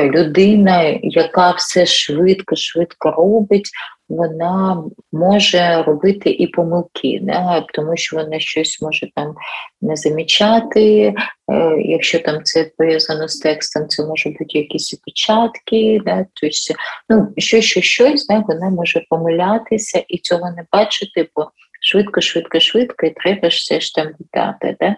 людина, 0.03 0.99
яка 1.03 1.51
все 1.51 1.87
швидко, 1.87 2.57
швидко 2.57 3.11
робить, 3.11 3.71
вона 4.09 4.85
може 5.13 5.83
робити 5.83 6.31
і 6.31 6.47
помилки, 6.47 7.19
да? 7.23 7.61
тому 7.61 7.97
що 7.97 8.17
вона 8.17 8.39
щось 8.39 8.83
може 8.83 9.09
там 9.15 9.35
не 9.83 9.97
замічати. 9.97 11.15
Е, 11.53 11.77
якщо 11.79 12.19
там 12.19 12.43
це 12.45 12.71
пов'язано 12.79 13.29
з 13.29 13.39
текстом, 13.39 13.89
це 13.89 14.07
може 14.07 14.29
бути 14.29 14.59
якісь 14.59 14.95
опечатки, 14.95 16.01
да? 16.05 16.27
тобто, 16.35 16.81
ну, 17.09 17.29
щось, 17.37 17.65
щось, 17.65 17.85
щось, 17.85 18.27
да? 18.27 18.45
вона 18.49 18.71
може 18.71 19.05
помилятися 19.11 20.05
і 20.09 20.19
цього 20.19 20.51
не 20.51 20.67
бачити, 20.73 21.29
бо 21.37 21.51
швидко, 21.81 22.21
швидко, 22.21 22.61
швидко, 22.61 23.07
і 23.07 23.11
треба 23.11 23.51
ж 23.51 23.57
все 23.57 23.81
ж 23.81 23.95
там 23.95 24.07
віддати. 24.07 24.77
Да? 24.81 24.97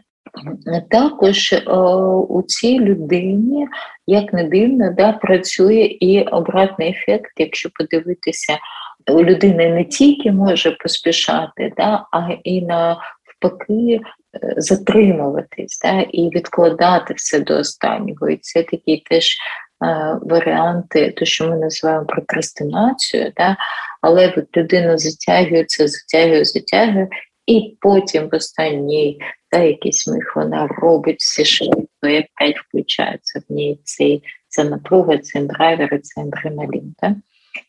Також 0.91 1.55
о, 1.67 2.27
у 2.29 2.43
цій 2.43 2.81
людині, 2.81 3.69
як 4.07 4.33
не 4.33 4.45
дивно, 4.45 4.93
да, 4.97 5.13
працює 5.13 5.97
і 6.01 6.23
обратний 6.23 6.91
ефект, 6.91 7.33
якщо 7.39 7.71
подивитися 7.75 8.59
людина 9.11 9.69
не 9.69 9.85
тільки 9.85 10.33
може 10.33 10.71
поспішати, 10.71 11.73
да, 11.77 12.07
а 12.13 12.29
і 12.45 12.63
навпаки 12.63 14.01
е, 14.01 14.01
затримуватись 14.57 15.81
да, 15.85 16.01
і 16.01 16.31
відкладати 16.35 17.15
все 17.15 17.41
до 17.41 17.57
останнього. 17.57 18.29
І 18.29 18.37
це 18.37 18.63
такі 18.63 19.03
теж 19.11 19.37
е, 19.85 20.19
варіанти, 20.23 21.15
то 21.17 21.25
що 21.25 21.49
ми 21.49 21.57
називаємо 21.57 22.07
прокрастинацію, 22.07 23.33
да, 23.37 23.57
але 24.03 24.35
от 24.37 24.57
людина 24.57 24.99
затягується, 24.99 25.89
затягує, 25.89 26.45
затягує, 26.45 27.09
і 27.47 27.77
потім 27.81 28.29
в 28.29 28.35
останній 28.35 29.21
та 29.57 29.63
якийсь 29.63 30.09
миг 30.09 30.33
вона 30.37 30.67
робить 30.67 31.21
всі 31.21 31.45
швидко 31.45 32.09
і 32.09 32.19
опять 32.19 32.59
включається 32.59 33.43
в 33.49 33.53
ній 33.53 33.81
цей 33.85 34.23
ця 34.49 34.65
напруга, 34.65 35.19
цей 35.19 35.43
драйвер, 35.43 36.01
цей 36.03 36.25
адреналін. 36.25 36.95
Так? 36.99 37.13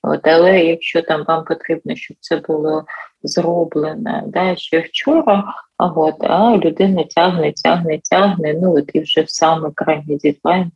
От, 0.04 0.28
Але 0.28 0.60
якщо 0.60 1.02
там 1.02 1.24
вам 1.28 1.46
потрібно, 1.46 1.96
щоб 1.96 2.18
це 2.20 2.38
було 2.38 2.86
зроблено 3.24 4.24
да, 4.28 4.56
ще 4.56 4.80
вчора, 4.80 5.44
а 5.78 5.86
от, 5.86 6.16
а 6.20 6.58
людина 6.58 7.04
тягне, 7.04 7.54
тягне, 7.64 8.00
тягне, 8.12 8.54
ну 8.54 8.78
от 8.78 8.90
і 8.94 9.00
вже 9.00 9.22
в 9.22 9.30
саме 9.30 9.72
крайній 9.76 10.18
дідлайн 10.18 10.72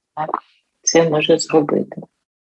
це 0.81 1.09
може 1.09 1.37
зробити. 1.37 2.01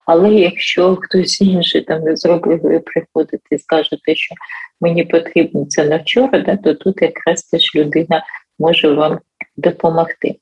Але 0.05 0.33
якщо 0.33 0.95
хтось 0.95 1.41
інший 1.41 1.81
там 1.81 2.01
не 2.01 2.15
зробив, 2.15 2.61
ви 2.61 2.79
приходите 2.79 3.55
і 3.55 3.57
скажете, 3.57 4.15
що 4.15 4.35
мені 4.81 5.03
потрібно 5.03 5.65
це 5.65 5.85
на 5.85 5.97
вчора, 5.97 6.39
да, 6.39 6.57
то 6.57 6.73
тут 6.73 7.01
якраз 7.01 7.43
теж 7.43 7.75
людина 7.75 8.23
може 8.59 8.93
вам 8.93 9.19
допомогти. 9.57 10.35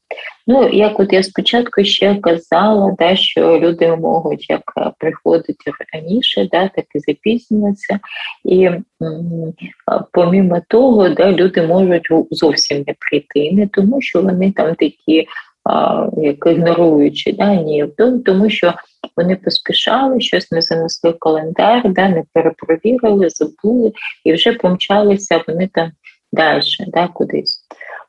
Ну, 0.47 0.69
як 0.69 0.99
от 0.99 1.13
я 1.13 1.23
спочатку 1.23 1.83
ще 1.83 2.15
казала, 2.15 2.95
да, 2.99 3.15
що 3.15 3.59
люди 3.59 3.95
можуть 3.95 4.49
як 4.49 4.73
е, 4.77 4.91
приходити 4.99 5.71
раніше, 5.93 6.47
да, 6.51 6.67
так 6.67 6.85
і 6.95 6.99
запізнюватися. 6.99 7.99
І 8.45 8.69
помімо 10.11 10.61
того, 10.67 11.09
да, 11.09 11.31
люди 11.31 11.61
можуть 11.61 12.07
зовсім 12.31 12.83
не 12.87 12.95
прийти, 12.99 13.51
не 13.55 13.67
тому 13.67 14.01
що 14.01 14.21
вони 14.21 14.51
там 14.51 14.75
такі 14.75 15.27
як 16.17 16.45
ігноруючи, 16.45 17.31
да, 17.31 17.55
ні, 17.55 17.85
тому 18.25 18.49
що 18.49 18.73
вони 19.17 19.35
поспішали, 19.35 20.21
щось 20.21 20.51
не 20.51 20.61
занесли 20.61 21.09
в 21.11 21.19
календар, 21.19 21.93
да, 21.93 22.09
не 22.09 22.23
перепровірили, 22.33 23.29
забули 23.29 23.91
і 24.25 24.33
вже 24.33 24.53
помчалися 24.53 25.43
вони 25.47 25.69
там 25.73 25.91
далі, 26.33 26.61
да, 26.87 27.07
кудись. 27.07 27.61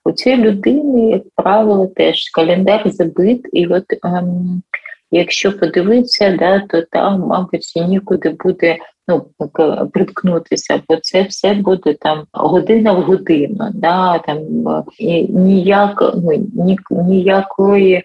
У 0.05 0.13
цій 0.13 0.37
людини, 0.37 1.11
як 1.11 1.23
правило, 1.37 1.87
теж 1.87 2.31
календар 2.31 2.91
забит, 2.91 3.49
і 3.53 3.67
от 3.67 3.85
ем, 4.05 4.63
якщо 5.11 5.59
подивитися, 5.59 6.37
да, 6.39 6.61
то 6.61 6.83
там, 6.83 7.21
мабуть, 7.21 7.73
нікуди 7.89 8.37
буде 8.45 8.79
ну, 9.09 9.27
приткнутися, 9.93 10.81
бо 10.89 10.97
це 10.97 11.23
все 11.23 11.55
буде 11.55 11.95
там 11.95 12.25
година 12.33 12.93
в 12.93 13.03
годину, 13.03 13.71
да, 13.75 14.19
там 14.19 14.39
і 14.99 15.23
ніяк, 15.23 16.13
ну, 16.17 16.33
ні, 16.55 16.79
ніякої, 16.91 18.05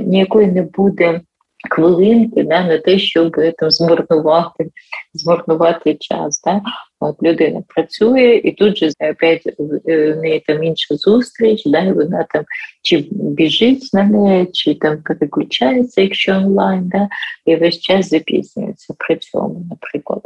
ніякої 0.00 0.46
не 0.46 0.62
буде 0.62 1.20
хвилинки 1.70 2.42
да, 2.42 2.64
на 2.64 2.78
те, 2.78 2.98
щоб 2.98 3.36
там 3.58 3.70
змарнувати 3.70 4.70
змарнувати 5.14 5.94
час. 5.94 6.42
Да? 6.44 6.60
От 7.00 7.22
Людина 7.22 7.62
працює, 7.68 8.40
і 8.44 8.52
тут 8.52 8.78
же 8.78 8.90
опять 9.10 9.42
в 9.58 10.16
неї 10.16 10.44
там 10.46 10.64
інша 10.64 10.94
зустріч, 10.94 11.62
да, 11.66 11.92
вона 11.92 12.26
там 12.30 12.44
чи 12.82 13.04
біжить 13.10 13.90
на 13.92 14.02
неї, 14.02 14.46
чи 14.52 14.74
там 14.74 15.02
переключається, 15.02 16.00
якщо 16.00 16.32
онлайн, 16.32 16.88
да, 16.88 17.08
і 17.46 17.56
весь 17.56 17.80
час 17.80 18.08
запізнюється 18.08 18.94
при 18.98 19.16
цьому, 19.16 19.66
наприклад. 19.70 20.22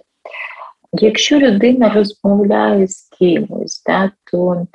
Якщо 0.92 1.38
людина 1.38 1.88
розмовляє 1.88 2.88
з 2.88 3.08
кимось, 3.18 3.82
да, 3.86 4.10
то 4.32 4.66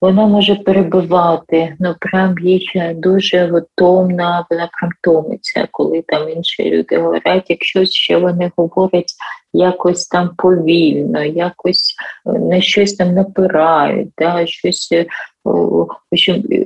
вона 0.00 0.26
може 0.26 0.54
перебивати, 0.54 1.76
ну 1.80 1.94
прям 2.00 2.38
їй 2.38 2.68
дуже 2.94 3.46
готовна, 3.46 4.46
вона 4.50 4.70
прям 4.72 4.90
томиться, 5.02 5.68
коли 5.70 6.02
там 6.02 6.28
інші 6.28 6.70
люди 6.70 6.98
говорять, 6.98 7.46
якщо 7.48 7.84
ще 7.84 8.16
вони 8.16 8.50
говорять 8.56 9.14
якось 9.52 10.06
там 10.06 10.30
повільно, 10.36 11.24
якось 11.24 11.94
е, 12.26 12.38
на 12.38 12.60
щось 12.60 12.94
там 12.94 13.14
напирають, 13.14 14.08
да, 14.18 14.46
щось 14.46 14.92
е, 14.92 15.06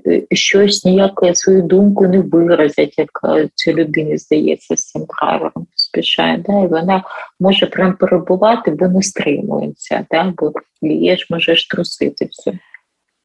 е, 0.06 0.22
щось 0.32 0.84
ніяк 0.84 1.20
свою 1.34 1.62
думку 1.62 2.06
не 2.06 2.20
виразять, 2.20 2.98
як 2.98 3.10
цій 3.54 3.74
людині 3.74 4.18
здається 4.18 4.76
з 4.76 4.84
цим 4.84 5.06
драйвером 5.08 5.66
поспішає. 5.72 6.44
Да, 6.46 6.62
І 6.62 6.66
вона 6.66 7.04
може 7.40 7.66
прям 7.66 7.96
перебувати, 7.96 8.70
бо 8.70 8.88
не 8.88 9.02
стримується, 9.02 10.06
да, 10.10 10.32
бо 10.36 10.52
ж 11.16 11.26
можеш 11.30 11.66
трусити 11.66 12.28
все. 12.30 12.58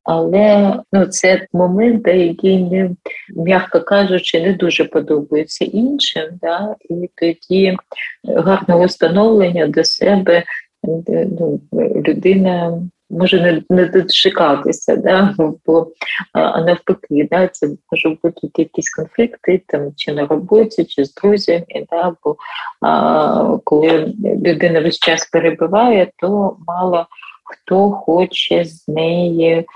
Але 0.04 0.76
ну, 0.94 1.06
це 1.06 1.48
момент, 1.54 2.08
який 2.08 2.64
не, 2.64 2.90
м'яко 3.36 3.82
кажучи, 3.82 4.42
не 4.42 4.54
дуже 4.54 4.86
подобається 4.86 5.66
іншим. 5.66 6.24
Да? 6.42 6.76
І 6.90 7.10
тоді 7.16 7.78
гарне 8.24 8.76
установлення 8.76 9.68
до 9.68 9.84
себе 9.84 10.44
ну, 10.84 11.60
людина 12.06 12.82
може 13.12 13.42
не 13.42 13.64
не 13.70 13.86
дочекатися, 13.86 14.96
да? 14.96 15.36
бо 15.66 15.88
а 16.34 16.62
навпаки, 16.62 17.28
да, 17.32 17.48
це 17.48 17.68
може 17.92 18.18
бути 18.24 18.50
якісь 18.58 18.90
конфлікти 18.90 19.62
там 19.68 19.92
чи 19.96 20.14
на 20.14 20.26
роботі, 20.26 20.86
чи 20.86 21.06
з 21.06 21.14
друзями. 21.14 21.66
Да? 21.92 22.16
Бо 22.24 22.36
а, 22.82 23.58
коли 23.64 24.14
людина 24.46 24.82
весь 24.82 25.00
час 25.00 25.30
перебиває, 25.30 26.12
то 26.18 26.58
мало 26.68 27.06
хто 27.52 27.92
хоче 27.92 28.66
з 28.66 28.88
неї 28.88 29.68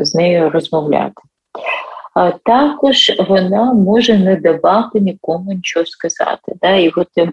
з 0.00 0.14
нею 0.14 0.50
розмовляти. 0.50 1.22
Також 2.44 3.12
вона 3.28 3.72
може 3.72 4.18
не 4.18 4.36
давати 4.36 5.00
нікому 5.00 5.52
нічого 5.52 5.86
сказати. 5.86 6.52
Да? 6.62 6.74
І 6.74 6.88
от, 6.88 7.08
е, 7.18 7.32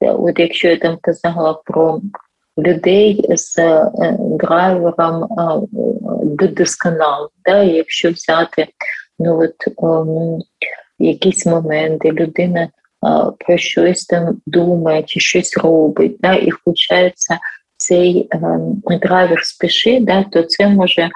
от 0.00 0.38
якщо 0.38 0.68
я 0.68 0.76
там 0.76 0.98
казала 1.00 1.54
про 1.64 2.00
людей 2.58 3.26
з 3.36 3.58
е, 3.58 3.90
драйвером 4.18 5.24
е, 5.24 6.46
досконал, 6.48 7.30
да? 7.44 7.62
якщо 7.62 8.10
взяти 8.10 8.66
ну, 9.18 9.42
от, 9.42 9.76
um, 9.76 10.38
якісь 10.98 11.46
моменти, 11.46 12.10
людина 12.10 12.68
про 13.38 13.56
щось 13.56 14.04
там 14.04 14.40
думає 14.46 15.02
чи 15.02 15.20
щось 15.20 15.56
робить, 15.56 16.16
да? 16.20 16.34
і 16.34 16.50
включається 16.50 17.38
цей 17.86 18.28
um, 18.28 18.98
драйвер 19.00 19.44
спіши, 19.44 20.00
да? 20.00 20.22
то 20.22 20.42
це 20.42 20.68
може 20.68 21.10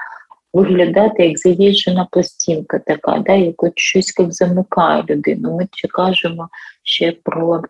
виглядати 0.52 1.26
як 1.26 1.38
заїжджена 1.38 2.08
пластинка 2.10 2.78
така, 2.78 3.18
да, 3.18 3.32
як 3.32 3.54
щось 3.74 4.14
як 4.18 4.32
замикає 4.32 5.04
людину. 5.08 5.56
Ми 5.56 5.68
ще 5.72 5.88
кажемо 5.88 6.48
ще 6.82 7.12
про 7.22 7.62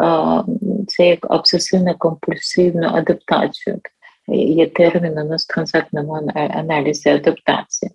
а, 0.00 0.42
це 0.88 1.06
як 1.06 1.30
обсесивно-компульсивну 1.30 2.96
адаптацію. 2.96 3.80
Є 4.28 4.66
термін 4.66 5.18
у 5.18 5.24
нас 5.24 5.44
в 5.44 5.54
транзактному 5.54 6.30
аналізі 6.34 7.08
адаптації. 7.08 7.90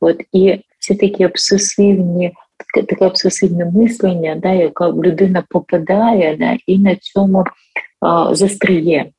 От, 0.00 0.22
І 0.32 0.60
ці 0.78 0.94
такі 0.94 1.26
обсесивні, 1.26 2.32
таке, 2.74 3.06
обсесивне 3.06 3.64
мислення, 3.64 4.34
да, 4.34 4.52
яка 4.52 4.88
людина 4.88 5.44
попадає 5.48 6.36
да, 6.36 6.56
і 6.66 6.78
на 6.78 6.96
цьому 6.96 7.44
а, 8.00 8.34
застріє. 8.34 9.10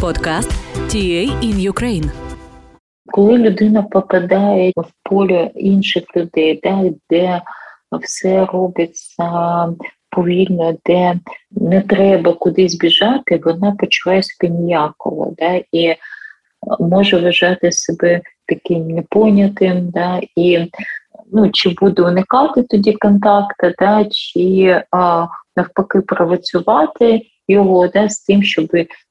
Подкаст 0.00 0.50
TA 0.90 1.24
in 1.42 1.72
Ukraine. 1.72 2.10
Коли 3.06 3.38
людина 3.38 3.82
попадає 3.82 4.72
в 4.76 5.08
поле 5.10 5.50
інших 5.54 6.04
людей, 6.16 6.60
де, 6.62 6.92
де 7.10 7.42
все 8.02 8.44
робиться 8.44 9.68
повільно, 10.10 10.76
де 10.86 11.14
не 11.50 11.80
треба 11.80 12.32
кудись 12.32 12.74
біжати, 12.74 13.40
вона 13.44 13.72
почуває 13.72 14.22
себе 14.22 14.54
ніяково, 14.54 15.34
да, 15.38 15.62
і 15.72 15.94
може 16.80 17.20
вважати 17.20 17.72
себе 17.72 18.20
таким 18.46 18.90
непонятим, 18.90 19.90
да, 19.90 20.20
і 20.36 20.70
ну, 21.32 21.50
чи 21.50 21.70
буде 21.70 22.02
уникати 22.02 22.62
тоді 22.62 22.92
контакту, 22.92 23.72
да, 23.78 24.04
чи 24.10 24.82
а, 24.90 25.26
навпаки 25.56 26.00
працювати 26.00 27.22
його 27.48 27.88
да, 27.88 28.08
з 28.08 28.20
тим, 28.20 28.42
щоб 28.42 28.68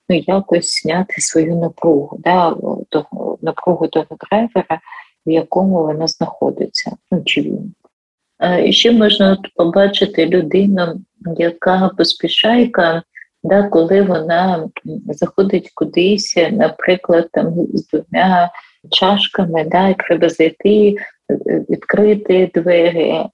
ну, 0.10 0.24
якось 0.28 0.82
зняти 0.82 1.22
свою 1.22 1.56
напругу, 1.56 2.18
да, 2.20 2.56
того, 2.89 3.38
напругу 3.41 3.88
того 3.88 4.18
драйвера, 4.20 4.80
в 5.26 5.32
якому 5.32 5.84
вона 5.84 6.08
знаходиться, 6.08 6.91
ну, 7.12 7.24
чи 7.24 7.41
він. 7.41 7.74
І 8.65 8.72
ще 8.72 8.91
можна 8.91 9.38
побачити 9.56 10.26
людину, 10.26 11.02
яка 11.38 11.89
поспішайка, 11.98 13.04
да, 13.44 13.63
коли 13.63 14.02
вона 14.02 14.70
заходить 15.08 15.72
кудись, 15.74 16.38
наприклад, 16.52 17.30
там 17.32 17.54
з 17.74 17.88
двома 17.88 18.50
чашками, 18.91 19.63
да, 19.63 19.89
і 19.89 19.94
треба 19.94 20.30
зайти, 20.30 20.96
відкрити 21.70 22.52
двері, 22.54 23.26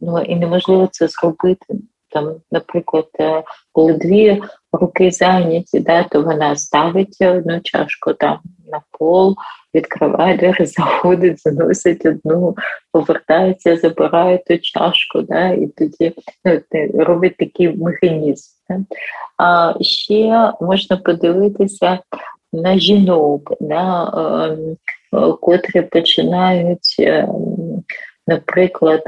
ну 0.00 0.20
і 0.20 0.36
неможливо 0.36 0.88
це 0.92 1.08
зробити 1.08 1.66
там, 2.10 2.34
наприклад, 2.50 3.08
е, 3.20 3.42
коли 3.72 3.92
дві 3.92 4.42
руки 4.72 5.10
зайняті, 5.10 5.80
да, 5.80 6.02
то 6.04 6.22
вона 6.22 6.56
ставить 6.56 7.16
одну 7.20 7.60
чашку 7.60 8.12
там 8.12 8.38
на 8.72 8.80
пол, 8.98 9.36
відкриває 9.74 10.36
двері, 10.36 10.66
заходить, 10.66 11.42
заносить 11.42 12.06
одну, 12.06 12.56
повертається, 12.92 13.76
забирає 13.76 14.38
ту 14.46 14.58
чашку, 14.58 15.22
да, 15.22 15.48
і 15.48 15.66
тоді 15.66 16.14
ну, 16.44 17.04
робить 17.04 17.36
такий 17.36 17.76
механізм. 17.76 18.50
Да. 18.68 18.78
А 19.38 19.74
ще 19.80 20.52
можна 20.60 20.96
подивитися 20.96 21.98
на 22.52 22.78
жінок. 22.78 23.52
Да, 23.60 24.12
ем, 24.16 24.76
котрі 25.40 25.82
починають, 25.82 26.96
наприклад, 28.26 29.02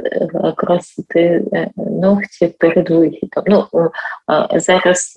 красити 0.57 1.45
ногті 1.77 2.47
перед 2.59 2.91
вихідом. 2.91 3.45
Ну, 3.47 3.67
Зараз, 4.57 5.15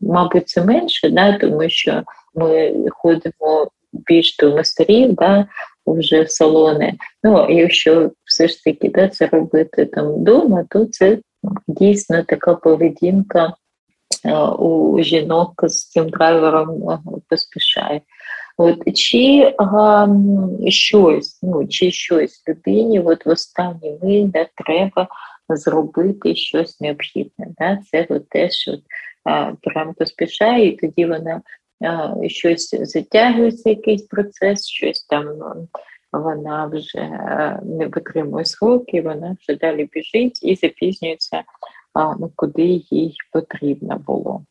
мабуть, 0.00 0.48
це 0.48 0.64
менше, 0.64 1.08
да, 1.08 1.38
тому 1.38 1.68
що 1.68 2.02
ми 2.34 2.74
ходимо 2.90 3.68
більш 3.92 4.36
до 4.36 4.56
мастерів, 4.56 5.14
да, 5.14 5.46
вже 5.86 6.22
в 6.22 6.30
салони. 6.30 6.94
Ну, 7.24 7.50
якщо 7.50 8.10
все 8.24 8.48
ж 8.48 8.64
таки 8.64 8.88
да, 8.88 9.08
це 9.08 9.26
робити 9.26 9.86
там 9.86 10.12
вдома, 10.12 10.64
то 10.70 10.84
це 10.84 11.18
дійсно 11.68 12.22
така 12.22 12.54
поведінка 12.54 13.54
у 14.58 15.02
жінок 15.02 15.64
з 15.66 15.88
цим 15.88 16.08
драйвером 16.08 17.00
поспішає. 17.28 18.00
От, 18.60 18.94
Чи 18.94 19.54
а, 19.58 20.08
щось, 20.68 21.42
ну, 21.42 21.68
чи 21.68 21.90
щось 21.90 22.42
людині 22.48 23.00
от 23.00 23.26
в 23.26 23.28
останній 23.28 23.98
мить 24.02 24.30
да, 24.30 24.46
треба 24.54 25.08
зробити 25.48 26.34
щось 26.34 26.80
необхідне. 26.80 27.46
Да? 27.58 27.78
Це 27.90 28.06
от 28.10 28.28
те, 28.28 28.50
що 28.50 28.72
а, 29.24 29.52
прям 29.62 29.94
поспішає, 29.94 30.68
і 30.68 30.76
тоді 30.76 31.06
вона 31.06 31.42
а, 31.84 32.28
щось 32.28 32.74
затягується, 32.80 33.70
якийсь 33.70 34.02
процес, 34.02 34.66
щось 34.66 35.04
там 35.04 35.26
вона 36.12 36.66
вже 36.66 37.08
не 37.62 37.86
витримує 37.86 38.44
сроки, 38.44 39.02
вона 39.02 39.36
вже 39.40 39.58
далі 39.58 39.88
біжить 39.92 40.40
і 40.42 40.54
запізнюється, 40.54 41.42
а, 41.94 42.14
куди 42.36 42.62
їй 42.90 43.16
потрібно 43.32 43.98
було. 44.06 44.44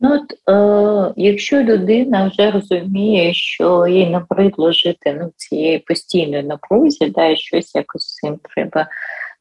Ну, 0.00 0.14
от, 0.14 0.54
е, 0.54 1.12
Якщо 1.16 1.62
людина 1.62 2.28
вже 2.28 2.50
розуміє, 2.50 3.34
що 3.34 3.86
їй 3.86 4.10
набридло 4.10 4.72
жити 4.72 5.18
ну, 5.20 5.32
цієї 5.36 5.78
постійної 5.78 6.42
напрузі, 6.42 7.06
да, 7.06 7.26
і 7.26 7.36
щось 7.36 7.74
якось 7.74 8.02
з 8.02 8.14
цим 8.14 8.38
треба 8.54 8.88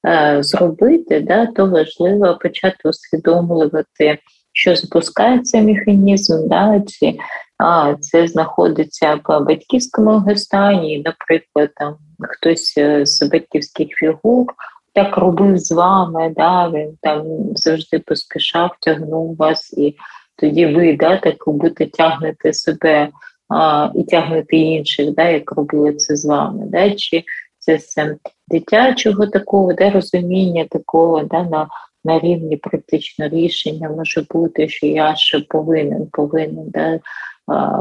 е, 0.08 0.44
зробити, 0.44 1.20
да, 1.20 1.46
то 1.46 1.66
важливо 1.66 2.38
почати 2.42 2.90
усвідомлювати, 2.90 4.18
що 4.54 4.76
запускається 4.76 5.62
механізм, 5.62 6.48
да, 6.48 6.82
чи 6.88 7.18
а, 7.58 7.96
це 8.00 8.28
знаходиться 8.28 9.20
в 9.26 9.40
батьківському 9.40 10.36
стані, 10.36 11.02
наприклад, 11.06 11.70
там 11.76 11.96
хтось 12.30 12.76
е, 12.78 13.06
з 13.06 13.30
батьківських 13.30 13.88
фігур. 13.88 14.46
Так 14.94 15.18
робив 15.18 15.58
з 15.58 15.72
вами, 15.72 16.34
да, 16.38 16.70
він 16.70 16.98
там 17.02 17.26
завжди 17.56 18.00
поспішав, 18.00 18.76
тягнув 18.82 19.36
вас 19.36 19.74
і 19.78 19.96
тоді 20.38 20.66
ви 20.66 20.98
да, 20.98 21.18
так 21.18 21.36
будете 21.48 21.86
тягнете 21.86 22.54
себе 22.54 23.10
а, 23.50 23.90
і 23.96 24.04
тягнете 24.04 24.58
інших, 24.58 25.12
да, 25.12 25.30
як 25.30 25.52
робили 25.52 25.94
це 25.94 26.16
з 26.16 26.26
вами. 26.26 26.64
Да, 26.66 26.92
Чи 26.92 27.24
це 27.60 27.80
з 27.80 28.16
дитячого 28.48 29.28
такого 29.28 29.74
да, 29.74 29.90
розуміння 29.90 30.66
такого 30.70 31.24
да, 31.24 31.44
на 31.44 31.68
на 32.06 32.20
рівні 32.20 32.58
практично 32.58 33.28
рішення 33.28 33.90
може 33.90 34.26
бути, 34.30 34.70
що 34.70 34.86
я 34.86 35.16
ще 35.16 35.40
повинен 35.40 36.08
повинен 36.08 36.70
да, 36.70 37.00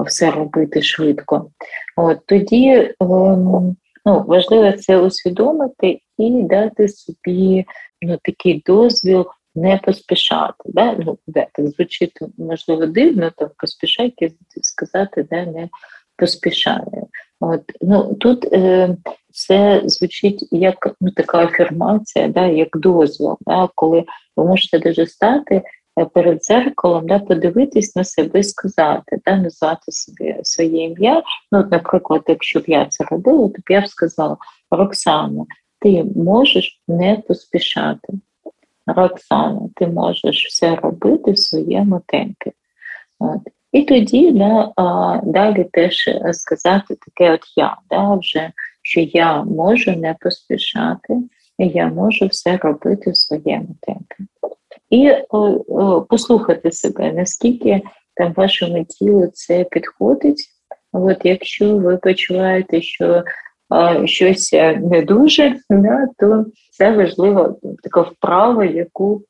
все 0.06 0.30
робити 0.30 0.82
швидко. 0.82 1.50
От 1.96 2.18
Тоді 2.26 2.94
ем, 3.00 3.76
ну, 4.06 4.24
важливо 4.28 4.72
це 4.72 4.98
усвідомити 4.98 6.00
і 6.18 6.42
дати 6.42 6.88
собі 6.88 7.64
ну, 8.02 8.18
такий 8.22 8.62
дозвіл 8.66 9.26
не 9.56 9.80
поспішати. 9.84 10.64
Да? 10.64 10.96
Ну, 10.98 11.18
да, 11.26 11.46
Так 11.52 11.68
звучить, 11.68 12.18
можливо, 12.38 12.86
дивно, 12.86 13.32
там 13.36 13.48
поспішайте 13.58 14.30
сказати, 14.62 15.26
да, 15.30 15.44
не 15.44 15.68
поспішає. 16.16 17.06
От, 17.40 17.62
ну, 17.80 18.14
Тут 18.14 18.44
е, 18.52 18.96
це 19.32 19.82
звучить 19.84 20.48
як 20.50 20.96
ну, 21.00 21.10
така 21.10 21.44
афірмація, 21.44 22.28
да, 22.28 22.46
як 22.46 22.68
дозвіл, 22.74 23.36
да, 23.40 23.68
коли 23.74 24.04
ви 24.36 24.44
можете 24.44 24.78
даже 24.78 25.06
стати 25.06 25.62
е, 26.00 26.04
перед 26.04 26.44
дзеркалом, 26.44 27.06
да, 27.06 27.18
подивитись 27.18 27.96
на 27.96 28.04
себе 28.04 28.42
сказати, 28.42 29.20
да, 29.24 29.36
назвати 29.36 29.92
собі 29.92 30.36
своє 30.42 30.84
ім'я. 30.84 31.22
Ну, 31.52 31.68
Наприклад, 31.70 32.22
якщо 32.28 32.60
б 32.60 32.64
я 32.66 32.86
це 32.86 33.04
робила, 33.04 33.48
то 33.48 33.58
б 33.58 33.64
я 33.70 33.80
б 33.80 33.88
сказала: 33.88 34.36
Роксана, 34.70 35.44
ти 35.80 36.04
можеш 36.16 36.82
не 36.88 37.22
поспішати. 37.28 38.12
Роксана, 38.86 39.60
ти 39.74 39.86
можеш 39.86 40.46
все 40.46 40.76
робити 40.76 41.32
в 41.32 41.38
своєму 41.38 42.00
темпі. 42.06 42.52
І 43.72 43.82
тоді 43.82 44.32
да, 44.32 44.72
а, 44.76 45.20
далі 45.24 45.64
теж 45.72 46.10
сказати 46.32 46.96
таке 47.06 47.32
от 47.32 47.40
я, 47.56 47.76
да, 47.90 48.14
вже, 48.14 48.50
що 48.82 49.00
я 49.00 49.42
можу 49.42 49.90
не 49.90 50.16
поспішати, 50.20 51.16
я 51.58 51.86
можу 51.86 52.26
все 52.26 52.56
робити 52.56 53.10
в 53.10 53.16
своєму 53.16 53.68
темпі. 53.80 54.24
І 54.90 55.12
о, 55.30 55.38
о, 55.68 56.02
послухати 56.02 56.72
себе, 56.72 57.12
наскільки 57.12 57.82
там 58.14 58.32
вашому 58.32 58.84
тілу 58.84 59.26
це 59.26 59.64
підходить. 59.64 60.48
От 60.92 61.20
Якщо 61.24 61.76
ви 61.76 61.96
почуваєте, 61.96 62.82
що 62.82 63.24
щось 64.04 64.52
не 64.80 65.02
дуже, 65.02 65.56
да, 65.70 66.08
то 66.18 66.44
це 66.70 66.96
важлива 66.96 67.54
така 67.82 68.00
вправа, 68.00 68.64
яку 68.64 69.22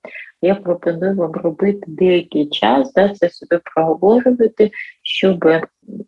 я 0.43 0.55
пропоную 0.55 1.17
вам 1.17 1.33
робити 1.33 1.81
деякий 1.87 2.49
час, 2.49 2.93
да, 2.93 3.09
це 3.09 3.31
собі 3.31 3.61
проговорювати, 3.75 4.71
щоб 5.03 5.45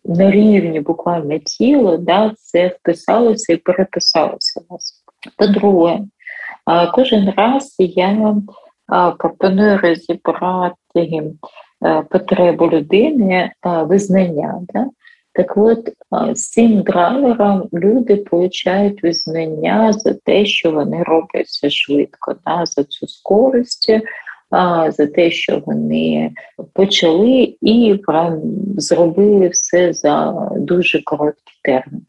на 0.05 0.31
рівні 0.31 0.81
буквально 0.81 1.39
тіла 1.39 1.97
да, 1.97 2.33
це 2.39 2.69
вписалося 2.69 3.53
і 3.53 3.57
переписалося 3.57 4.61
у 4.61 4.73
вас. 4.73 5.05
По-друге, 5.37 6.01
кожен 6.95 7.33
раз 7.37 7.77
я 7.79 8.37
пропоную 9.19 9.79
розібрати 9.79 10.77
е, 11.85 12.03
потребу 12.11 12.71
людини 12.71 13.53
визнання. 13.65 14.61
Да? 14.61 14.87
Так 15.39 15.57
от 15.57 15.89
з 16.37 16.51
цим 16.51 16.83
драйвером 16.83 17.69
люди 17.73 18.17
получають 18.17 19.03
визнання 19.03 19.93
за 19.93 20.15
те, 20.15 20.47
що 20.47 20.71
вони 20.71 21.03
роблять 21.03 21.47
все 21.47 21.71
швидко, 21.71 22.37
да, 22.47 22.67
за 22.67 22.85
цю 22.85 23.07
скорість, 23.07 23.93
за 24.89 25.07
те, 25.07 25.31
що 25.31 25.63
вони 25.67 26.31
почали 26.73 27.57
і 27.61 28.01
зробили 28.77 29.49
все 29.49 29.93
за 29.93 30.49
дуже 30.57 31.03
короткий 31.03 31.55
термін. 31.63 32.03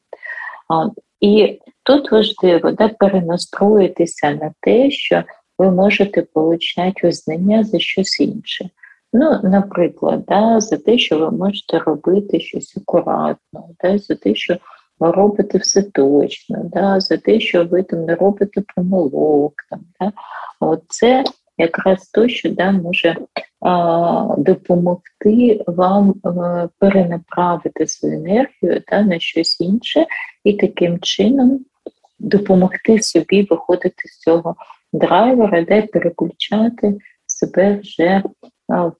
І 1.19 1.59
тут 1.83 2.11
важливо 2.11 2.71
да, 2.71 2.87
перенастроїтися 2.87 4.31
на 4.31 4.53
те, 4.61 4.91
що 4.91 5.23
ви 5.57 5.71
можете 5.71 6.25
отримати 6.33 6.93
визнання 7.03 7.63
за 7.63 7.79
щось 7.79 8.19
інше. 8.19 8.69
Ну, 9.13 9.39
наприклад, 9.43 10.23
да, 10.27 10.59
за 10.59 10.77
те, 10.77 10.97
що 10.97 11.19
ви 11.19 11.31
можете 11.31 11.79
робити 11.79 12.39
щось 12.39 12.77
акуратно, 12.77 13.69
да, 13.83 13.97
за 13.97 14.15
те, 14.15 14.35
що 14.35 14.57
ви 14.99 15.11
робите 15.11 15.57
все 15.57 15.83
точно, 15.83 16.63
да, 16.63 16.99
за 16.99 17.17
те, 17.17 17.39
що 17.39 17.65
ви 17.65 17.83
там 17.83 18.05
не 18.05 18.15
робите 18.15 18.63
помилок. 18.75 19.53
Там, 19.69 19.79
да. 19.99 20.11
Це 20.87 21.23
якраз 21.57 22.09
то, 22.09 22.27
що 22.27 22.49
да, 22.49 22.71
може 22.71 23.17
а, 23.61 24.35
допомогти 24.37 25.63
вам 25.67 26.15
а, 26.23 26.29
е, 26.29 26.69
перенаправити 26.79 27.87
свою 27.87 28.15
енергію 28.15 28.83
да, 28.91 29.01
на 29.01 29.19
щось 29.19 29.61
інше, 29.61 30.05
і 30.43 30.53
таким 30.53 30.99
чином 30.99 31.65
допомогти 32.19 33.01
собі 33.01 33.47
виходити 33.49 34.07
з 34.07 34.19
цього 34.19 34.55
драйвера, 34.93 35.61
де 35.61 35.81
переключати 35.81 36.97
себе 37.25 37.79
вже 37.83 38.23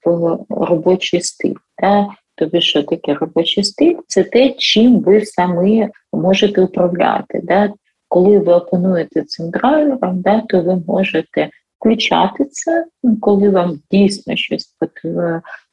в 0.05 0.45
робочий 0.49 1.21
стиль. 1.21 1.55
Да? 1.81 2.07
Тобі 2.35 2.61
що 2.61 2.83
таке 2.83 3.13
робочий 3.13 3.63
стиль? 3.63 3.95
Це 4.07 4.23
те, 4.23 4.53
чим 4.57 4.99
ви 4.99 5.25
самі 5.25 5.89
можете 6.13 6.61
управляти. 6.61 7.41
Да? 7.43 7.73
Коли 8.07 8.39
ви 8.39 8.53
опануєте 8.53 9.23
цим 9.23 9.49
драйвером, 9.49 10.21
да, 10.21 10.41
то 10.41 10.61
ви 10.61 10.81
можете 10.87 11.49
включати 11.79 12.45
це, 12.45 12.85
коли 13.21 13.49
вам 13.49 13.79
дійсно 13.91 14.35
щось 14.35 14.75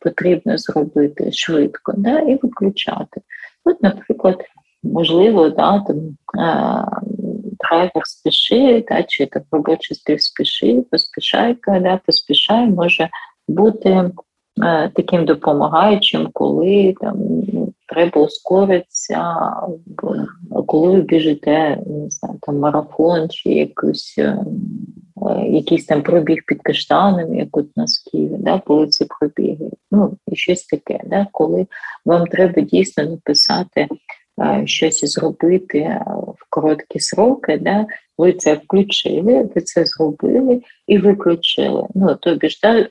потрібно 0.01 0.59
зробити 0.59 1.33
швидко, 1.33 1.93
да, 1.97 2.19
і 2.19 2.35
виключати. 2.35 3.21
От, 3.65 3.83
наприклад, 3.83 4.45
можливо, 4.83 5.49
да, 5.49 5.81
там, 5.81 5.97
драйвер 7.59 8.03
спішить, 8.05 8.89
чи 9.09 9.27
так 9.27 9.43
робочий 9.53 9.97
стиль 9.97 10.19
спішить, 10.19 10.91
поспішай, 10.91 11.57
да, 11.67 12.01
поспішай, 12.07 12.67
може 12.67 13.09
бути 13.49 13.89
е, 13.91 14.11
таким 14.95 15.25
допомагаючим, 15.25 16.29
коли 16.33 16.95
там 17.01 17.17
треба 17.89 18.21
ускоритися, 18.21 19.35
коли 20.67 20.89
ви 20.89 21.01
біжите, 21.01 21.79
не 21.87 22.11
знаю, 22.11 22.39
там 22.43 22.59
марафон 22.59 23.29
чи 23.29 23.49
якийсь, 23.49 24.19
е, 24.19 24.45
якийсь 25.49 25.87
там 25.87 26.03
пробіг 26.03 26.43
під 26.47 26.63
каштанами, 26.63 27.37
як 27.37 27.57
от 27.57 27.77
нас 27.77 28.01
в 28.01 28.11
Києві, 28.11 28.37
да, 28.39 28.61
були 28.67 28.87
ці 28.87 29.05
пробіги. 29.05 29.71
Ну, 29.91 30.17
і 30.29 30.37
щось 30.37 30.67
таке, 30.67 31.01
да, 31.07 31.27
коли 31.33 31.67
вам 32.05 32.27
треба 32.27 32.63
дійсно 32.63 33.05
написати 33.05 33.89
щось 34.65 35.05
зробити 35.05 36.01
в 36.39 36.47
короткі 36.51 37.01
сроки, 37.01 37.59
да, 37.59 37.87
ви 38.19 38.33
це 38.33 38.55
включили, 38.55 39.51
ви 39.55 39.61
це 39.61 39.85
зробили 39.85 40.63
і 40.87 40.99
виключили. 40.99 41.87
Ну, 41.95 42.15
тобі 42.15 42.49
ж, 42.49 42.61
да, 42.63 42.89